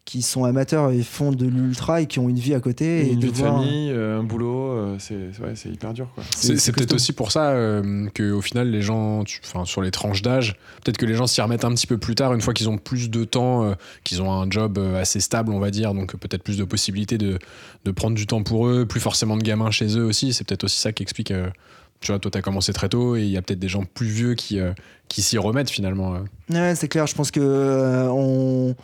[0.08, 3.12] qui sont amateurs et font de l'ultra et qui ont une vie à côté et
[3.12, 6.24] une de vie de famille, euh, un boulot, euh, c'est ouais, c'est hyper dur quoi.
[6.34, 9.90] C'est peut-être aussi pour ça euh, que au final les gens, tu- enfin sur les
[9.90, 12.54] tranches d'âge, peut-être que les gens s'y remettent un petit peu plus tard, une fois
[12.54, 15.92] qu'ils ont plus de temps, euh, qu'ils ont un job assez stable, on va dire,
[15.92, 17.38] donc peut-être plus de possibilités de,
[17.84, 20.32] de prendre du temps pour eux, plus forcément de gamins chez eux aussi.
[20.32, 21.32] C'est peut-être aussi ça qui explique.
[21.32, 21.48] euh,
[22.00, 24.06] tu vois, toi t'as commencé très tôt et il y a peut-être des gens plus
[24.06, 24.72] vieux qui euh,
[25.08, 26.14] qui s'y remettent finalement.
[26.14, 26.18] euh.
[26.54, 27.06] Ouais, c'est clair.
[27.08, 28.74] Je pense que euh, on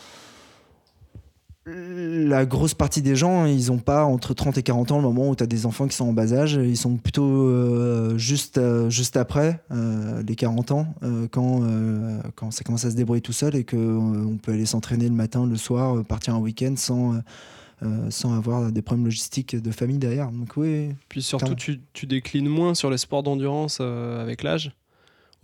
[1.67, 5.31] la grosse partie des gens, ils ont pas entre 30 et 40 ans le moment
[5.31, 6.55] où tu as des enfants qui sont en bas âge.
[6.55, 10.95] Ils sont plutôt euh, juste, euh, juste après euh, les 40 ans,
[11.31, 11.63] quand,
[12.35, 15.47] quand ça commence à se débrouiller tout seul et qu'on peut aller s'entraîner le matin,
[15.47, 17.21] le soir, partir un week-end sans,
[18.11, 20.31] sans avoir des problèmes logistiques de famille derrière.
[20.31, 24.73] Donc oui, Puis surtout, tu, tu déclines moins sur les sports d'endurance avec l'âge.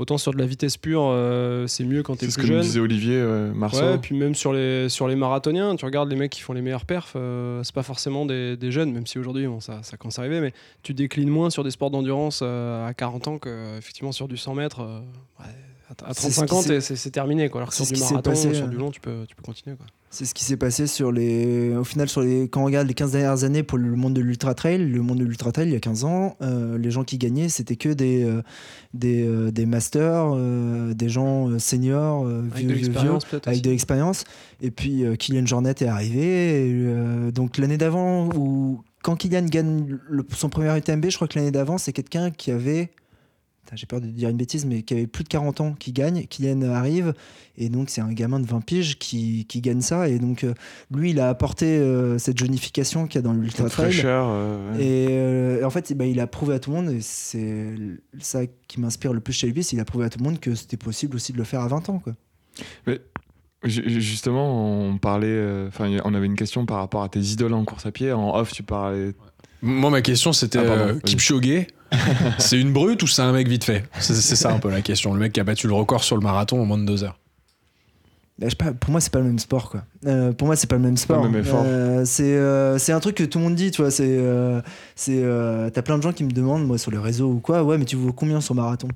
[0.01, 2.53] Autant sur de la vitesse pure, euh, c'est mieux quand t'es C'est ce plus que
[2.53, 2.63] nous jeune.
[2.67, 3.83] disait Olivier euh, Marceau.
[3.83, 6.63] Ouais, puis même sur les, sur les marathoniens, tu regardes les mecs qui font les
[6.63, 9.99] meilleurs perfs, euh, c'est pas forcément des, des jeunes, même si aujourd'hui bon, ça, ça
[9.99, 13.39] commence à arriver, mais tu déclines moins sur des sports d'endurance euh, à 40 ans
[13.39, 14.81] que effectivement sur du 100 mètres.
[14.81, 15.01] euh,
[15.41, 15.45] ouais,
[15.91, 17.51] à- à C'est ce 35 qui ans, c'est terminé.
[17.51, 17.61] Quoi.
[17.61, 19.77] Alors que c'est sur du marathon, passé, sur du long, tu peux, tu peux continuer.
[19.77, 19.87] Quoi.
[20.13, 21.73] C'est ce qui s'est passé sur les.
[21.77, 22.49] Au final, sur les...
[22.49, 25.19] quand on regarde les 15 dernières années pour le monde de l'ultra trail, le monde
[25.19, 27.91] de l'ultra trail, il y a 15 ans, euh, les gens qui gagnaient, c'était que
[27.91, 28.43] des, euh,
[28.93, 30.35] des, euh, des masters,
[30.97, 32.81] des gens seniors, Avec vieux, de vieux,
[33.53, 34.25] avec de l'expérience.
[34.61, 36.71] Et puis Kylian Jornet est arrivé.
[36.71, 41.39] et, donc l'année d'avant, où quand Kylian gagne le- son premier UTMB, je crois que
[41.39, 42.91] l'année d'avant, c'est quelqu'un qui avait.
[43.75, 46.25] J'ai peur de dire une bêtise, mais qui avait plus de 40 ans qui gagne.
[46.27, 47.14] Kylian arrive,
[47.57, 50.09] et donc c'est un gamin de 20 piges qui, qui gagne ça.
[50.09, 50.55] Et donc euh,
[50.91, 53.93] lui, il a apporté euh, cette jeunification qu'il y a dans l'ultra trail.
[53.93, 54.27] fraîcheur.
[54.29, 54.85] euh, ouais.
[54.85, 57.75] Et euh, en fait, bah, il a prouvé à tout le monde, et c'est
[58.18, 60.41] ça qui m'inspire le plus chez lui, c'est qu'il a prouvé à tout le monde
[60.41, 61.99] que c'était possible aussi de le faire à 20 ans.
[62.01, 62.14] Quoi.
[63.62, 65.27] Ju- Justement, on parlait.
[65.29, 68.11] euh, Enfin, on avait une question par rapport à tes idoles en course à pied.
[68.11, 69.12] En off, tu parlais.
[69.63, 71.01] Moi, ma question, c'était Ah, euh.
[71.01, 71.67] Kipchoge,
[72.39, 73.85] c'est une brute ou c'est un mec vite fait?
[73.99, 75.13] C'est c'est ça un peu la question.
[75.13, 77.19] Le mec qui a battu le record sur le marathon en moins de deux heures.
[78.39, 79.71] Bah, je sais pas, pour moi, c'est pas le même sport.
[79.71, 79.85] Quoi.
[80.07, 81.23] Euh, pour moi, c'est pas le même sport.
[81.67, 83.71] Euh, c'est euh, c'est un truc que tout le monde dit.
[83.71, 84.19] Tu vois, c'est
[84.97, 85.23] c'est
[85.73, 87.85] t'as plein de gens qui me demandent, moi, sur les réseaux ou quoi, ouais, mais
[87.85, 88.89] tu vaux combien sur marathon?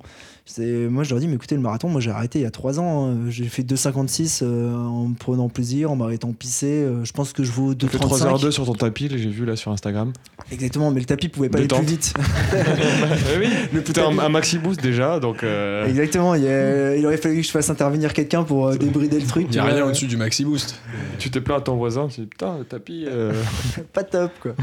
[0.47, 2.51] C'est- Moi, je leur dis, mais écoutez, le marathon, moi, j'ai arrêté il y a
[2.51, 3.09] 3 ans.
[3.09, 3.17] hein.
[3.31, 6.67] J'ai fait 2,56 euh, en me prenant plaisir, en m'arrêtant pisser.
[6.67, 8.19] Euh, je pense que je vaux Tu fais 2,35.
[8.39, 10.13] 3h02 sur ton tapis, j'ai vu là sur Instagram.
[10.53, 12.13] Exactement, mais le tapis pouvait pas aller plus vite.
[13.41, 15.43] oui, Le un, un maxi boost déjà, donc.
[15.43, 18.77] euh, Exactement, il, y a- il aurait fallu que je fasse intervenir quelqu'un pour euh,
[18.77, 19.47] débrider le truc.
[19.49, 20.79] Il n'y a rien au-dessus du maxi boost.
[21.18, 23.05] Tu t'es plaint à ton voisin, tu dis putain, le tapis.
[23.07, 23.32] euh,
[23.92, 24.55] pas top quoi.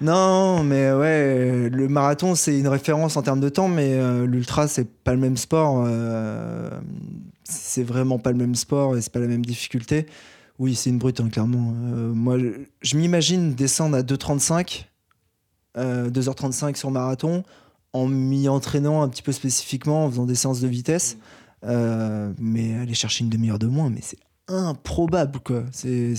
[0.00, 4.68] non, mais ouais, le marathon c'est une référence en termes de temps, mais euh, l'ultra
[4.68, 5.84] c'est pas le même sport.
[5.86, 6.70] euh,
[7.44, 10.06] c'est vraiment pas le même sport et c'est pas la même difficulté.
[10.58, 11.58] Oui, c'est une brute, hein, clairement.
[11.58, 12.38] Moi,
[12.80, 14.84] je, m'imagine descendre à 2,35,
[15.76, 17.42] euh, 2h35 sur marathon,
[17.92, 21.18] en m'y entraînant un petit peu spécifiquement, en faisant des séances de vitesse.
[21.62, 24.18] Mais aller chercher une demi-heure de moins, mais c'est
[24.48, 25.64] improbable, quoi.
[25.72, 26.14] C'est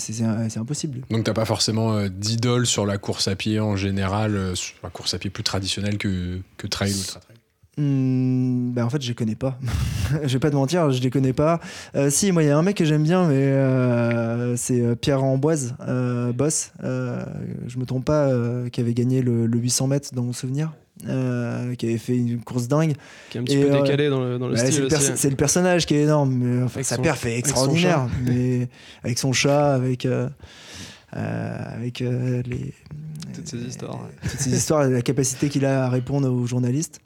[0.57, 1.01] impossible.
[1.09, 4.75] Donc t'as pas forcément euh, d'idole sur la course à pied en général, euh, sur
[4.83, 7.35] la course à pied plus traditionnelle que, que trail ou ultra trail.
[7.77, 9.59] Hmm, bah en fait, je les connais pas.
[10.23, 11.59] je vais pas te mentir, je les connais pas.
[11.95, 15.75] Euh, si, moi, il y a un mec que j'aime bien, mais c'est Pierre Amboise,
[16.33, 16.71] boss.
[16.81, 18.31] Je me trompe pas,
[18.71, 20.71] qui avait gagné le, le 800 mètres dans mon souvenir,
[21.07, 22.93] euh, qui avait fait une course dingue.
[23.29, 24.87] Qui est un petit Et, peu euh, décalé dans le, dans le Bah, c'est, style
[25.15, 26.33] c'est le personnage qui est énorme.
[26.33, 28.69] Mais, enfin, Avec sa perf est avec son extraordinaire, mais
[29.03, 30.05] avec son chat, avec.
[30.05, 30.29] euh,
[31.13, 32.73] avec les,
[33.33, 33.99] Toutes ces histoires.
[34.21, 36.99] toutes ces histoires, la capacité qu'il a à répondre aux journalistes.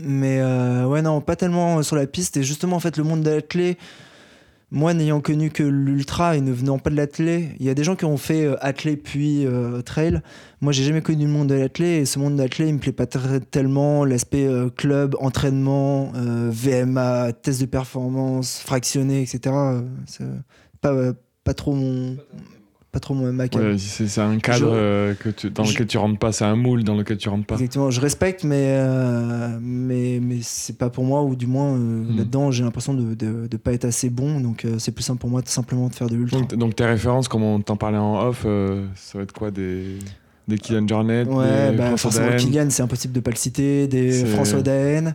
[0.00, 0.40] Mais
[0.84, 2.36] ouais, non, pas tellement sur la piste.
[2.36, 3.76] Et justement, en fait, le monde de l'athlé,
[4.70, 7.84] moi, n'ayant connu que l'ultra et ne venant pas de l'athlé, il y a des
[7.84, 10.20] gens qui ont fait euh, athlé puis euh, trail.
[10.60, 11.86] Moi, j'ai jamais connu le monde de l'athlé.
[11.96, 14.04] Et ce monde de l'athlé, il me plaît pas tellement.
[14.04, 19.54] L'aspect euh, club, entraînement, VMA, test de performance, fractionné, etc.
[20.06, 20.24] c'est
[20.82, 21.12] pas,
[21.44, 22.18] pas trop mon.
[22.90, 25.98] Pas trop ma ouais, c'est un cadre Je- euh, que tu- dans je- lequel tu
[25.98, 27.56] rentres pas, c'est un moule dans lequel tu rentres pas.
[27.56, 31.76] Exactement, je respecte, mais, euh, mais, mais c'est pas pour moi, ou du moins euh,
[31.76, 32.16] Hmm.
[32.16, 35.20] là-dedans, j'ai l'impression de, de, de pas être assez bon, donc euh, c'est plus simple
[35.20, 36.38] pour moi de simplement de faire de l'ultra.
[36.40, 38.46] Donc, donc tes références, comme on t'en parlait en off,
[38.94, 39.98] ça va être quoi Des,
[40.48, 43.86] des Kylian Jornet Ouais, des bah, François forcément, Kylian, c'est impossible de pas le citer,
[43.86, 45.12] des François Daen,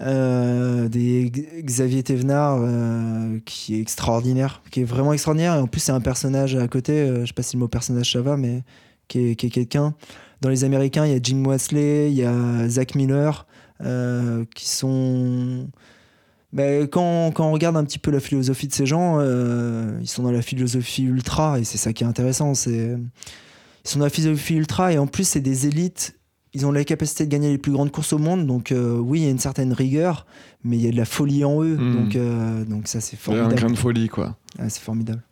[0.00, 1.30] euh, des
[1.62, 6.00] Xavier Thévenard, euh, qui est extraordinaire, qui est vraiment extraordinaire, et en plus, c'est un
[6.00, 8.62] personnage à côté, euh, je sais pas si le mot personnage ça va, mais
[9.08, 9.94] qui est, quelqu'un.
[10.40, 13.46] Dans les Américains, il y a Jim Wesley, il y a Zach Miller,
[13.82, 15.68] euh, qui sont.
[16.52, 20.22] Ben, quand, quand on regarde un petit peu la philosophie de ces gens, ils sont
[20.22, 22.54] dans la philosophie ultra, et c'est ça qui est intéressant.
[22.54, 22.96] C'est,
[23.84, 26.16] ils sont dans la philosophie ultra, et en plus, c'est des élites.
[26.54, 29.20] Ils ont la capacité de gagner les plus grandes courses au monde, donc euh, oui,
[29.20, 30.24] il y a une certaine rigueur,
[30.62, 31.92] mais il y a de la folie en eux, Mhm.
[31.94, 33.60] donc, euh, donc ça, c'est Il y a un formidable.
[33.60, 34.36] grain de folie, quoi.
[34.58, 35.22] Ah, c'est formidable.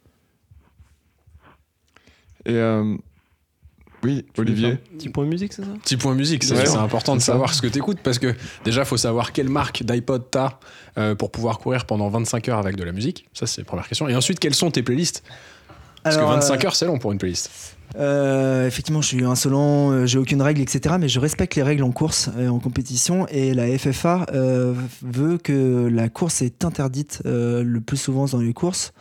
[2.44, 2.96] Et euh,
[4.02, 4.74] oui, Tu Olivier.
[4.98, 5.70] Petit point musique, c'est ça?
[5.80, 8.84] Petit point musique, c'est Ouais, c'est important de savoir ce que t'écoutes parce que déjà,
[8.84, 10.58] faut savoir quelle marque d'iPod t'as
[10.98, 13.28] euh, pour pouvoir courir pendant 25 heures avec de la musique.
[13.32, 14.08] Ça, c'est la première question.
[14.08, 15.22] Et ensuite, quelles sont tes playlists?
[16.02, 17.76] Parce Alors, que 25 euh, heures, c'est long pour une playlist.
[17.96, 20.96] Euh, effectivement, je suis insolent, euh, j'ai aucune règle, etc.
[20.98, 23.26] Mais je respecte les règles en course et en compétition.
[23.28, 28.40] Et la FFA euh, veut que la course est interdite euh, le plus souvent dans
[28.40, 28.92] les courses.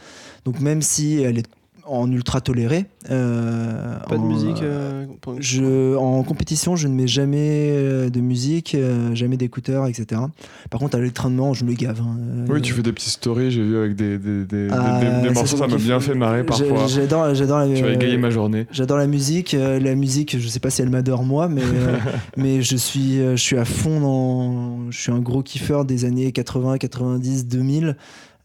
[0.45, 1.47] Donc même si elle est
[1.91, 2.85] en ultra tolérée.
[3.09, 8.09] euh, Pas de en- musique euh, pour- Je, en compétition, je ne mets jamais euh,
[8.09, 10.21] de musique, euh, jamais d'écouteurs, etc.
[10.69, 11.99] Par contre, à l'entraînement, je me gave.
[12.01, 12.17] hein.
[12.49, 15.27] Oui, Euh, tu fais des petites stories, j'ai vu avec des, des, des, ah, des-
[15.29, 16.87] des ça, morceaux, ça m'a bien fait marrer parfois.
[16.87, 17.73] J'adore, j'adore la.
[17.73, 18.67] Tu vas égayer ma journée.
[18.71, 19.53] J'adore la musique.
[19.53, 21.97] euh, la musique, je sais pas si elle m'adore moi, mais, euh,
[22.37, 24.91] mais je, suis, je suis à fond dans.
[24.91, 27.95] Je suis un gros kiffeur des années 80, 90, 2000.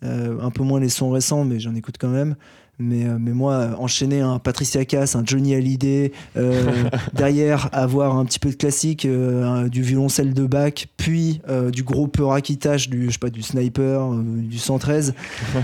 [0.05, 2.37] Euh, un peu moins les sons récents, mais j'en écoute quand même.
[2.79, 6.63] Mais, euh, mais moi, enchaîner un Patricia Cass, un Johnny Hallyday, euh,
[7.15, 11.41] derrière avoir un petit peu de classique, euh, du violoncelle de Bach, puis
[11.73, 15.15] du gros Peura qui tâche, du, je sais pas, du Sniper, du 113,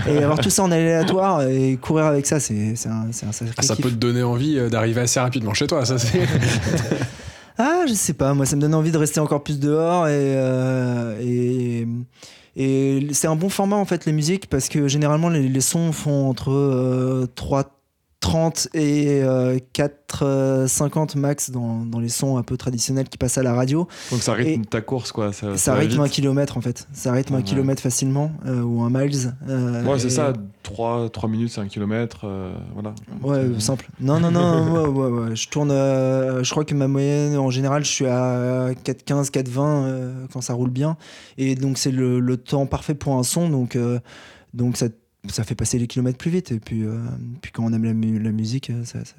[0.09, 3.53] et avoir tout ça en aléatoire et courir avec ça, c'est c'est un, un sacré
[3.57, 3.85] Ah, ça kiff.
[3.85, 6.21] peut te donner envie d'arriver assez rapidement chez toi, ça c'est.
[7.57, 10.11] Ah, je sais pas, moi ça me donne envie de rester encore plus dehors et,
[10.11, 11.87] euh, et,
[12.55, 16.29] et c'est un bon format en fait les musiques parce que généralement les, sons font
[16.29, 17.82] entre euh, 3
[18.23, 23.17] 30 et euh, 4 euh, 50 max dans, dans les sons un peu traditionnels qui
[23.17, 23.85] passent à la radio.
[24.11, 25.33] Donc ça rythme Et- ta course, quoi.
[25.33, 26.87] Ça, Ça rythme un kilomètre en fait.
[26.93, 27.43] Ça rythme un Ouais.
[27.43, 29.33] kilomètre facilement euh, ou un miles.
[29.49, 30.31] euh, Ouais, c'est ça,
[30.63, 32.25] 3, 3 minutes, c'est un kilomètre.
[32.73, 32.95] voilà.
[33.21, 33.89] Ouais, simple.
[33.99, 34.87] Non, non, non,
[35.27, 35.35] ouais.
[35.35, 40.25] Je tourne, je crois que ma moyenne, en général, je suis à 4,15, 4,20 euh,
[40.31, 40.95] quand ça roule bien.
[41.37, 43.49] Et donc, c'est le, le temps parfait pour un son.
[43.49, 43.77] Donc,
[44.53, 44.85] donc ça,
[45.29, 46.51] ça fait passer les kilomètres plus vite.
[46.51, 46.97] Et puis, euh,
[47.41, 49.15] puis quand on aime la, mu- la musique, euh, ça, ça,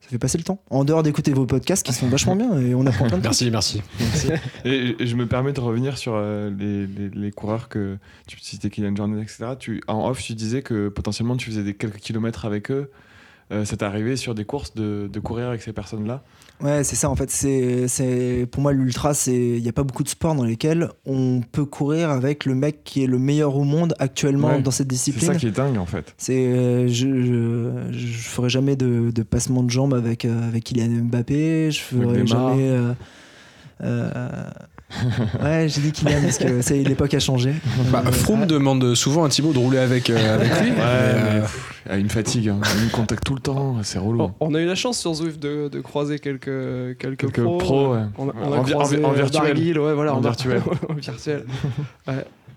[0.00, 0.62] ça fait passer le temps.
[0.70, 3.50] En dehors d'écouter vos podcasts qui sont vachement bien et on apprend plein de trucs.
[3.50, 4.28] Merci, merci.
[4.64, 7.98] Et, et je me permets de revenir sur euh, les, les- les coureurs que
[8.28, 9.46] tu citais, Kylian Jornet, etc.
[9.58, 12.90] Tu, en off, tu disais que potentiellement tu faisais des quelques kilomètres avec eux.
[13.52, 16.22] Euh, ça t'est arrivé sur des courses de, de courir avec ces personnes-là?
[16.62, 17.30] Ouais, c'est ça en fait.
[17.30, 20.88] C'est, c'est pour moi l'ultra, c'est il n'y a pas beaucoup de sports dans lesquels
[21.04, 24.70] on peut courir avec le mec qui est le meilleur au monde actuellement Ouais, dans
[24.70, 25.26] cette C'est discipline.
[25.26, 26.14] ça qui est dingue en fait.
[26.16, 30.64] C'est, euh, je, je, je ferai jamais de, de passement de jambes avec, euh, avec
[30.64, 31.70] Kylian Mbappé.
[31.70, 32.68] Je ferai jamais.
[32.70, 32.92] euh,
[33.82, 34.48] euh,
[35.42, 37.52] ouais, j'ai dit Kylian parce que ça y est, l'époque a changé.
[37.90, 40.70] Bah, Euh, Froome demande souvent à Thibaut de rouler avec, euh, avec lui.
[40.70, 41.42] Ouais, mais,
[41.90, 42.60] euh, une fatigue, hein.
[42.78, 44.22] il me contacte tout le temps, c'est relou.
[44.22, 47.58] On, on a eu la chance sur Zwift de, de croiser quelques, quelques, Quelques pros.
[47.58, 48.02] pros, ouais.
[48.16, 49.42] On a, on a En croisé en virtuel.
[49.42, 50.62] Barguil, ouais, voilà, En en, virtuel.
[50.88, 51.44] en virtuel.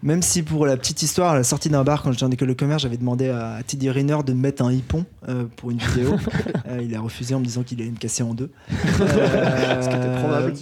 [0.01, 2.47] Même si pour la petite histoire, à la sortie d'un bar quand j'étais en école
[2.47, 5.77] de commerce, j'avais demandé à Teddy Riner de me mettre un hippon euh, pour une
[5.79, 6.15] vidéo.
[6.67, 8.51] Euh, il a refusé en me disant qu'il allait me casser en deux.
[8.71, 10.53] Euh, Ce qui était probable.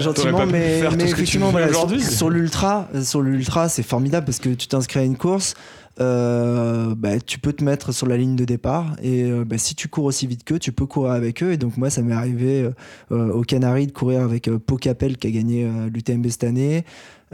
[0.00, 2.02] Gentiment, mais, effectivement, voilà, sur, aujourd'hui.
[2.02, 5.54] sur l'ultra, euh, sur l'ultra, c'est formidable parce que tu t'inscris à une course.
[6.00, 9.74] euh, bah, tu peux te mettre sur la ligne de départ et euh, bah, si
[9.74, 11.52] tu cours aussi vite qu'eux, tu peux courir avec eux.
[11.52, 12.70] Et donc, moi, ça m'est arrivé euh,
[13.12, 16.44] euh, au Canaries de courir avec euh, Pau Capel qui a gagné euh, l'UTMB cette
[16.44, 16.82] année, euh,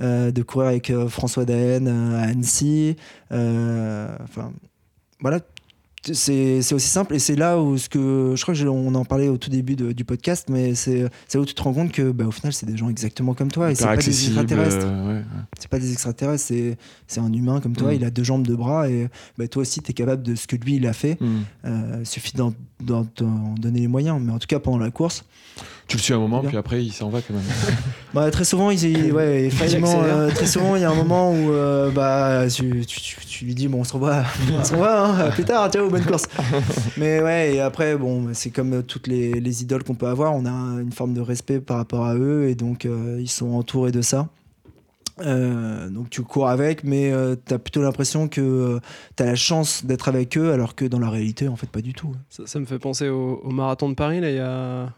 [0.01, 2.97] de courir avec euh, François Daen euh, à Annecy.
[3.33, 4.53] euh, Enfin,
[5.21, 5.41] voilà.
[6.13, 9.05] C'est aussi simple et c'est là où ce que je crois que je- on en
[9.05, 11.91] parlait au tout début de- du podcast, mais c'est là où tu te rends compte
[11.91, 14.87] que bah, au final c'est des gens exactement comme toi et c'est pas des extraterrestres.
[14.89, 15.23] euh.
[15.59, 16.45] C'est pas des extraterrestres,
[17.09, 17.91] c'est un humain comme toi.
[17.91, 17.97] Mm.
[17.97, 20.47] Il a deux jambes, deux bras et bah, toi aussi tu es capable de ce
[20.47, 21.19] que lui il a fait.
[21.65, 22.33] Euh, suffit
[22.83, 24.21] d'en d'en- d'en donner les moyens.
[24.23, 25.25] Mais en tout cas pendant la course,
[25.89, 27.43] Tu le suis un moment, puis après il s'en va quand même.
[28.15, 29.49] bah, très souvent, il, ouais,
[30.07, 33.45] euh, très souvent, il y a un moment où euh, bah, tu, tu- tu- tu
[33.47, 34.23] lui dis bon, on se revoit,
[34.59, 36.25] on se revoit hein, à plus tard, ciao, bonne course.
[36.97, 40.45] Mais ouais, et après, bon, c'est comme toutes les, les idoles qu'on peut avoir, on
[40.47, 40.51] a
[40.81, 44.03] une forme de respect par rapport à eux, et donc euh, ils sont entourés de
[44.03, 44.29] ça.
[45.21, 47.13] Euh, donc tu cours avec, mais
[47.47, 48.81] tu as plutôt l'impression que
[49.17, 51.81] tu as la chance d'être avec eux, alors que dans la réalité, en fait, pas
[51.81, 52.13] du tout.
[52.29, 54.93] Ça, ça me fait penser au, au marathon de Paris, là, il y a,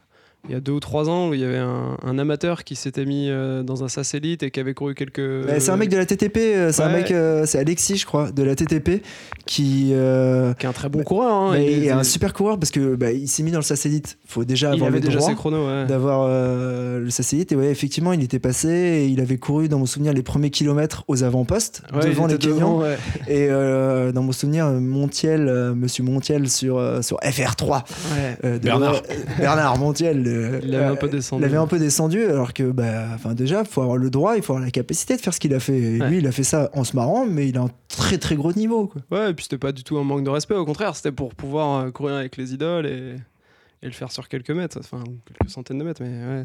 [0.48, 2.74] il y a deux ou trois ans, où il y avait un, un amateur qui
[2.74, 5.20] s'était mis euh, dans un satellite et qui avait couru quelques.
[5.46, 8.06] Bah, c'est un mec de la TTP, euh, c'est un mec, euh, c'est Alexis, je
[8.06, 9.02] crois, de la TTP,
[9.46, 9.90] qui.
[9.92, 11.32] euh, qui est un très bon coureur.
[11.32, 13.58] Hein, Mais il il est un super coureur parce que bah, il s'est mis dans
[13.58, 14.18] le satellite.
[14.26, 15.86] Faut déjà il avoir avait le déjà droit ses chronos, ouais.
[15.86, 17.52] d'avoir euh, le satellite.
[17.52, 20.50] Et ouais, effectivement, il était passé et il avait couru, dans mon souvenir, les premiers
[20.50, 22.82] kilomètres aux avant-postes, Ouais, devant il les Kenyans.
[23.28, 27.68] Et euh, dans mon souvenir, Montiel, euh, Monsieur Montiel sur, euh, sur FR3.
[27.70, 27.82] Ouais.
[28.44, 29.02] euh, de- Bernard.
[29.38, 30.29] Bernard Montiel.
[30.30, 31.42] Euh, Il l'avait un euh, peu descendu.
[31.42, 34.52] l'avait un peu descendu, alors que, bah, enfin, déjà, faut avoir le droit, il faut
[34.54, 35.78] avoir la capacité de faire ce qu'il a fait.
[35.78, 36.08] Et Ouais.
[36.08, 38.52] lui, il a fait ça en se marrant, mais il a un très très gros
[38.52, 38.86] niveau.
[38.86, 39.02] Quoi.
[39.10, 41.34] Ouais, et puis c'était pas du tout un manque de respect, au contraire, c'était pour
[41.34, 43.16] pouvoir euh, courir avec les idoles et,
[43.82, 46.08] et le faire sur quelques mètres, enfin, quelques centaines de mètres, mais
[46.38, 46.44] ouais.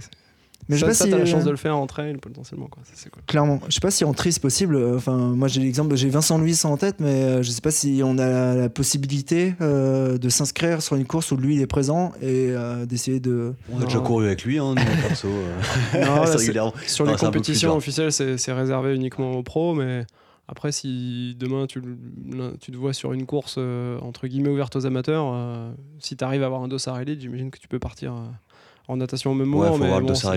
[0.68, 1.86] Mais je ça, sais pas ça, si t'as la euh, chance de le faire en
[1.88, 2.68] trail potentiellement.
[2.68, 2.82] Quoi.
[2.92, 3.22] Ça, cool.
[3.28, 3.60] Clairement.
[3.68, 4.76] Je sais pas si en tri c'est possible.
[4.96, 8.02] Enfin, moi j'ai l'exemple, j'ai Vincent Louis en tête, mais euh, je sais pas si
[8.04, 11.68] on a la, la possibilité euh, de s'inscrire sur une course où lui il est
[11.68, 13.54] présent et euh, d'essayer de.
[13.72, 15.28] On a déjà couru avec lui, hein, nous, perso.
[15.28, 15.60] euh,
[16.06, 16.72] Non, là.
[16.88, 20.06] Sur Non, les compétitions officielles, c'est réservé uniquement aux pros, mais
[20.48, 25.32] après, si demain tu, te vois sur une course euh, entre guillemets ouverte aux amateurs,
[25.34, 28.26] euh, si tu arrives à avoir un dossard élite, j'imagine que tu peux partir euh,
[28.88, 29.74] en natation au même Ouais, moment.
[29.74, 30.36] faut mais voir le bon, dossard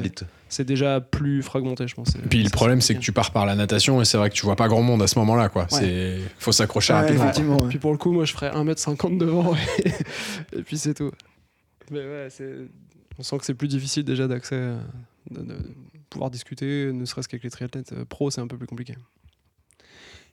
[0.48, 2.16] c'est- déjà plus fragmenté, je pense.
[2.30, 4.44] Puis le problème, c'est que tu pars par la natation et c'est vrai que tu
[4.44, 5.66] vois pas grand monde à ce moment-là, quoi.
[5.68, 7.22] C'est faut s'accrocher Ouais, rapidement.
[7.24, 7.58] effectivement.
[7.62, 7.68] ouais.
[7.68, 9.88] Puis pour le coup, moi, je ferais 1m50 devant et,
[10.58, 11.10] et puis c'est tout.
[11.90, 12.28] Mais ouais,
[13.18, 14.78] on sent que c'est plus difficile déjà d'accès, euh,
[15.30, 15.56] de, de
[16.10, 18.94] pouvoir discuter, ne serait-ce qu'avec les triathlètes euh, pro, c'est un peu plus compliqué.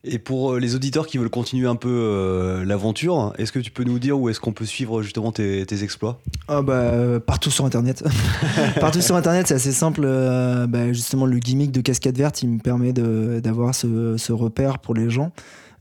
[0.08, 3.72] Et pour euh, les auditeurs qui veulent continuer un peu euh, l'aventure, est-ce que tu
[3.72, 6.20] peux nous dire où est-ce qu'on peut suivre justement tes, tes exploits?
[6.47, 6.91] Ah bah
[7.26, 8.03] partout sur internet.
[8.80, 10.01] partout sur internet, c'est assez simple.
[10.06, 14.80] euh, bah, justement, le gimmick de cascade verte, il me permet d'avoir ce, ce repère
[14.80, 15.32] pour les gens.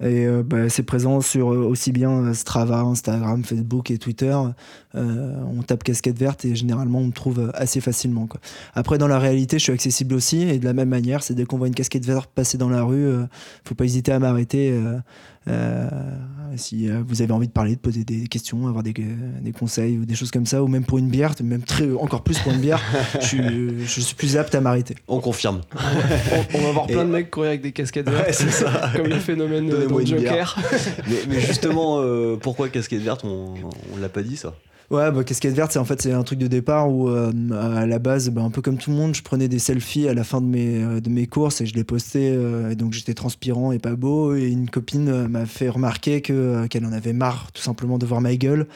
[0.00, 4.36] Et euh, bah, c'est présent sur euh, aussi bien euh, Strava, Instagram, Facebook et Twitter.
[4.96, 8.28] On tape casquette verte et généralement on me trouve assez facilement.
[8.28, 8.40] Quoi.
[8.74, 11.46] Après, dans la réalité, je suis accessible aussi et de la même manière, c'est dès
[11.46, 13.12] qu'on voit une casquette verte passer dans la rue,
[13.64, 14.72] faut pas hésiter à m'arrêter.
[15.48, 15.88] Euh, euh,
[16.56, 19.98] si euh, vous avez envie de parler, de poser des questions, avoir des, des conseils
[19.98, 22.52] ou des choses comme ça, ou même pour une bière, même très, encore plus pour
[22.52, 22.80] une bière,
[23.20, 23.40] je, suis,
[23.84, 24.94] je suis plus apte à m'arrêter.
[25.08, 25.60] On confirme.
[25.74, 28.50] On, on va voir Et- plein de mecs courir avec des casquettes vertes, Ouais, c'est
[28.50, 28.90] ça.
[28.96, 30.56] comme le phénomène euh, une Joker.
[31.08, 33.54] mais, mais justement, euh, pourquoi casquette verte On,
[33.94, 34.54] on l'a pas dit ça?
[34.90, 37.86] Ouais, bah, casquette verte, c'est en fait c'est un truc de départ où euh, à
[37.86, 40.24] la base, bah, un peu comme tout le monde, je prenais des selfies à la
[40.24, 42.34] fin de mes, euh, de mes courses et je les postais.
[42.36, 44.34] euh, et donc j'étais transpirant et pas beau.
[44.36, 48.20] Et une copine m'a fait remarquer que qu'elle en avait marre tout simplement de voir
[48.20, 48.66] ma gueule.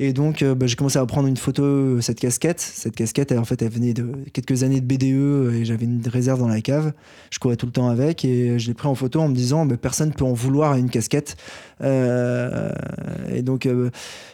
[0.00, 2.60] Et donc bah, j'ai commencé à prendre une photo cette casquette.
[2.60, 6.02] Cette casquette, elle, en fait, elle venait de quelques années de BDE et j'avais une
[6.06, 6.92] réserve dans la cave.
[7.30, 9.66] Je courais tout le temps avec et je l'ai pris en photo en me disant
[9.66, 11.36] bah, personne peut en vouloir à une casquette.
[11.80, 13.68] Et donc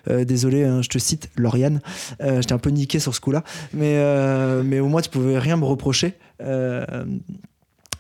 [0.09, 1.80] désolé, hein, je te cite, Lauriane.
[2.22, 5.38] Euh, J'étais un peu niqué sur ce coup-là, mais, euh, mais au moins tu pouvais
[5.38, 6.14] rien me reprocher.
[6.42, 7.05] Euh,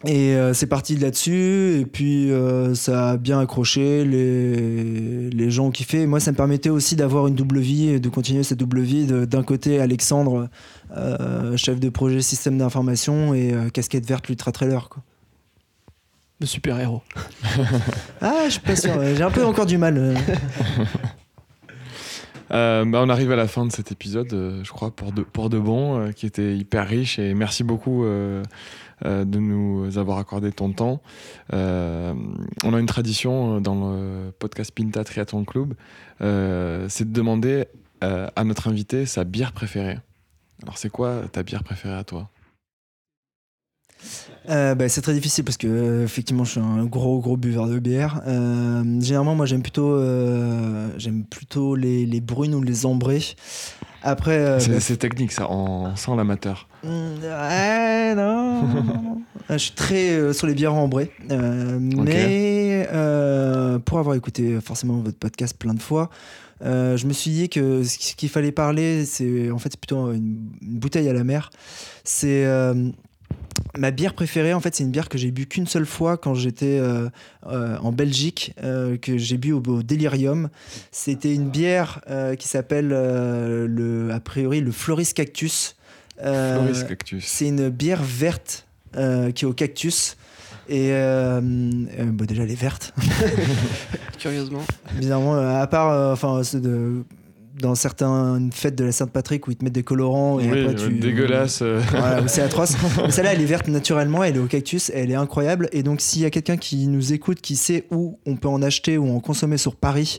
[0.06, 5.50] et euh, c'est parti de là-dessus, et puis euh, ça a bien accroché, les, les
[5.50, 6.00] gens ont kiffé.
[6.00, 8.80] Et moi, ça me permettait aussi d'avoir une double vie, et de continuer cette double
[8.80, 9.04] vie.
[9.06, 10.48] D'un côté, Alexandre,
[10.96, 14.88] euh, chef de projet système d'information, et euh, casquette verte Ultra Trailer.
[14.88, 15.02] Quoi.
[16.40, 17.02] Le super-héros.
[18.22, 20.16] Ah, je suis pas sûr, j'ai un peu encore du mal.
[22.52, 22.84] euh.
[22.84, 25.50] Bah, on arrive à la fin de cet épisode, euh, je crois, pour de, pour
[25.50, 27.18] de bon, euh, qui était hyper riche.
[27.18, 31.00] Et merci beaucoup de nous avoir accordé ton temps.
[31.52, 31.56] On
[32.74, 35.74] a une tradition dans le podcast Pinta Triathlon Club,
[36.20, 37.66] c'est de demander
[38.00, 39.98] à notre invité sa bière préférée.
[40.62, 42.28] Alors, c'est quoi ta bière préférée à toi?
[44.48, 47.66] Euh, bah, c'est très difficile parce que euh, effectivement je suis un gros gros buveur
[47.68, 48.20] de bière.
[48.26, 49.98] Euh, généralement moi j'aime plutôt
[50.96, 53.22] j'aime plutôt les, les brunes ou les ambrées.
[54.02, 56.68] Après C'est bah, technique, ça, on sent l'amateur.
[56.84, 59.20] mm, ouais, non, non, non.
[59.50, 61.10] Euh, je suis très sur les bières ambrées.
[61.28, 62.88] Mais
[63.84, 66.08] pour avoir écouté forcément votre podcast plein de fois.
[66.64, 70.50] euh, je me suis dit que ce qu'il fallait parler, c'est en fait plutôt une,
[70.62, 71.50] une bouteille à la mer.
[72.04, 72.90] C'est euh,
[73.78, 76.34] Ma bière préférée, en fait, c'est une bière que j'ai bu qu'une seule fois quand
[76.34, 77.08] j'étais euh,
[77.46, 80.48] euh, en Belgique, euh, que j'ai bu au, au Delirium.
[80.90, 85.76] C'était une bière euh, qui s'appelle, euh, le, a priori, le Floris Cactus.
[86.22, 87.24] Euh, Floris Cactus.
[87.24, 88.66] c'est une bière verte
[88.96, 90.16] euh, qui est au cactus.
[90.68, 92.92] Et euh, euh, bah, déjà, elle est verte.
[94.18, 94.62] Curieusement.
[94.98, 97.04] Bizarrement, à part euh, enfin, c'est de-
[97.60, 100.82] dans certaines fêtes de la Sainte-Patrick où ils te mettent des colorants et Oui, après
[100.82, 100.94] euh, tu.
[100.94, 101.60] dégueulasse.
[101.62, 101.80] euh.
[101.90, 102.74] Voilà, c'est atroce.
[103.04, 105.68] Mais celle-là, elle est verte naturellement, elle est au cactus, elle est incroyable.
[105.72, 108.62] Et donc, s'il y a quelqu'un qui nous écoute, qui sait où on peut en
[108.62, 110.18] acheter ou en consommer sur Paris,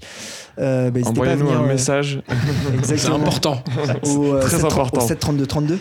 [0.59, 2.21] euh, bah, Envoyez-nous un euh, message.
[2.83, 3.63] C'est important.
[4.03, 5.01] Au, euh, Très 7, important.
[5.03, 5.79] Au 732 32.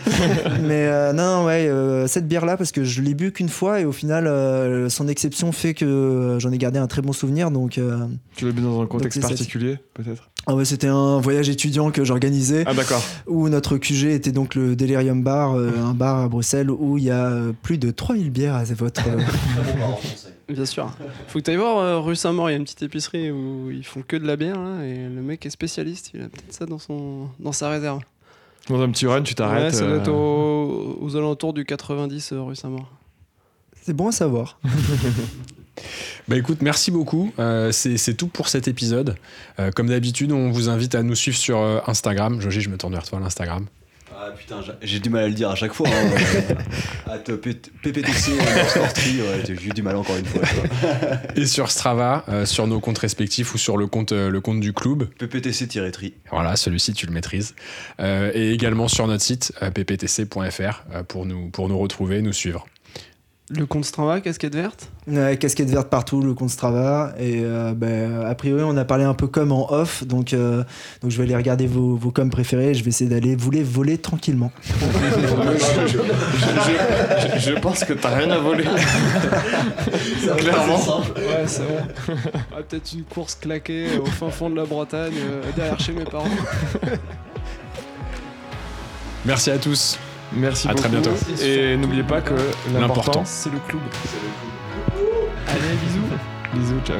[0.63, 3.79] Mais euh, non, non, ouais, euh, cette bière-là, parce que je l'ai bu qu'une fois
[3.79, 7.13] et au final, euh, son exception fait que euh, j'en ai gardé un très bon
[7.13, 7.51] souvenir.
[7.51, 8.05] Donc, euh,
[8.35, 10.30] Tu l'as bu dans un contexte particulier, peut-être?
[10.47, 12.63] Ah ouais, c'était un voyage étudiant que j'organisais.
[12.65, 13.01] Ah, d'accord.
[13.27, 17.03] où notre QG était donc le Delirium Bar, euh, un bar à Bruxelles où il
[17.05, 19.01] y a euh, plus de 3000 bières à votre.
[19.07, 19.19] euh,
[20.53, 20.91] Bien sûr.
[21.27, 23.69] Faut que tu ailles voir euh, rue Saint-Maur, il y a une petite épicerie où
[23.71, 26.51] ils font que de la bière là, et le mec est spécialiste, il a peut-être
[26.53, 28.01] ça dans, son, dans sa réserve.
[28.67, 29.73] Dans un petit run, tu Ouais, t'arrêtes.
[29.73, 32.89] ça doit être euh, au- aux alentours du 90 euh, rue Saint-Maur.
[33.81, 34.59] C'est bon à savoir.
[36.27, 37.33] Bah écoute, merci beaucoup.
[37.39, 39.15] Euh, c'est tout pour cet épisode.
[39.59, 42.39] Euh, comme d'habitude, on vous invite à nous suivre sur euh, Instagram.
[42.41, 43.65] Jogi, je me tourne vers toi, l'Instagram.
[44.23, 45.87] Ah putain, j'ai- du mal à le dire à chaque fois.
[45.89, 46.55] Hein.
[47.11, 50.41] à te PPTC, ouais, j'ai j'ai du mal encore une fois.
[51.35, 55.09] Et sur Strava, sur nos comptes respectifs ou sur le compte, le compte du club.
[55.17, 56.13] PPTC-tri.
[56.29, 57.55] Voilà, celui-ci, tu le maîtrises.
[57.99, 62.67] Et également sur notre site, pptc.fr, pour, nous, pour nous retrouver, nous suivre.
[63.53, 67.13] Le compte Strava, casquette verte Ouais, casquette verte partout, le compte Strava.
[67.19, 70.05] Et euh, ben, a priori, on a parlé un peu comme en off.
[70.05, 70.63] Donc, euh,
[71.01, 72.73] donc je vais aller regarder vos, vos coms préférés.
[72.73, 74.53] Je vais essayer d'aller vous les voler tranquillement.
[77.37, 78.63] Je pense que t'as rien à voler.
[80.37, 81.01] Clairement.
[81.17, 82.15] Ouais, c'est bon.
[82.55, 86.05] Ah, Peut-être une course claquée au fin fond de la Bretagne, euh, derrière chez mes
[86.05, 86.23] parents.
[89.25, 89.99] Merci à tous.
[90.33, 90.81] Merci À beaucoup.
[90.83, 91.11] très bientôt.
[91.41, 93.81] Et n'oubliez pas que L'important, l'important, C'est le club.
[95.47, 96.01] Allez, bisous.
[96.53, 96.97] Bisous, ciao.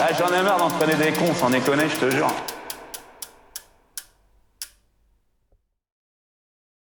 [0.00, 2.26] Ah, J'en ai marre d'entraîner des cons, sans déconner, je te jure.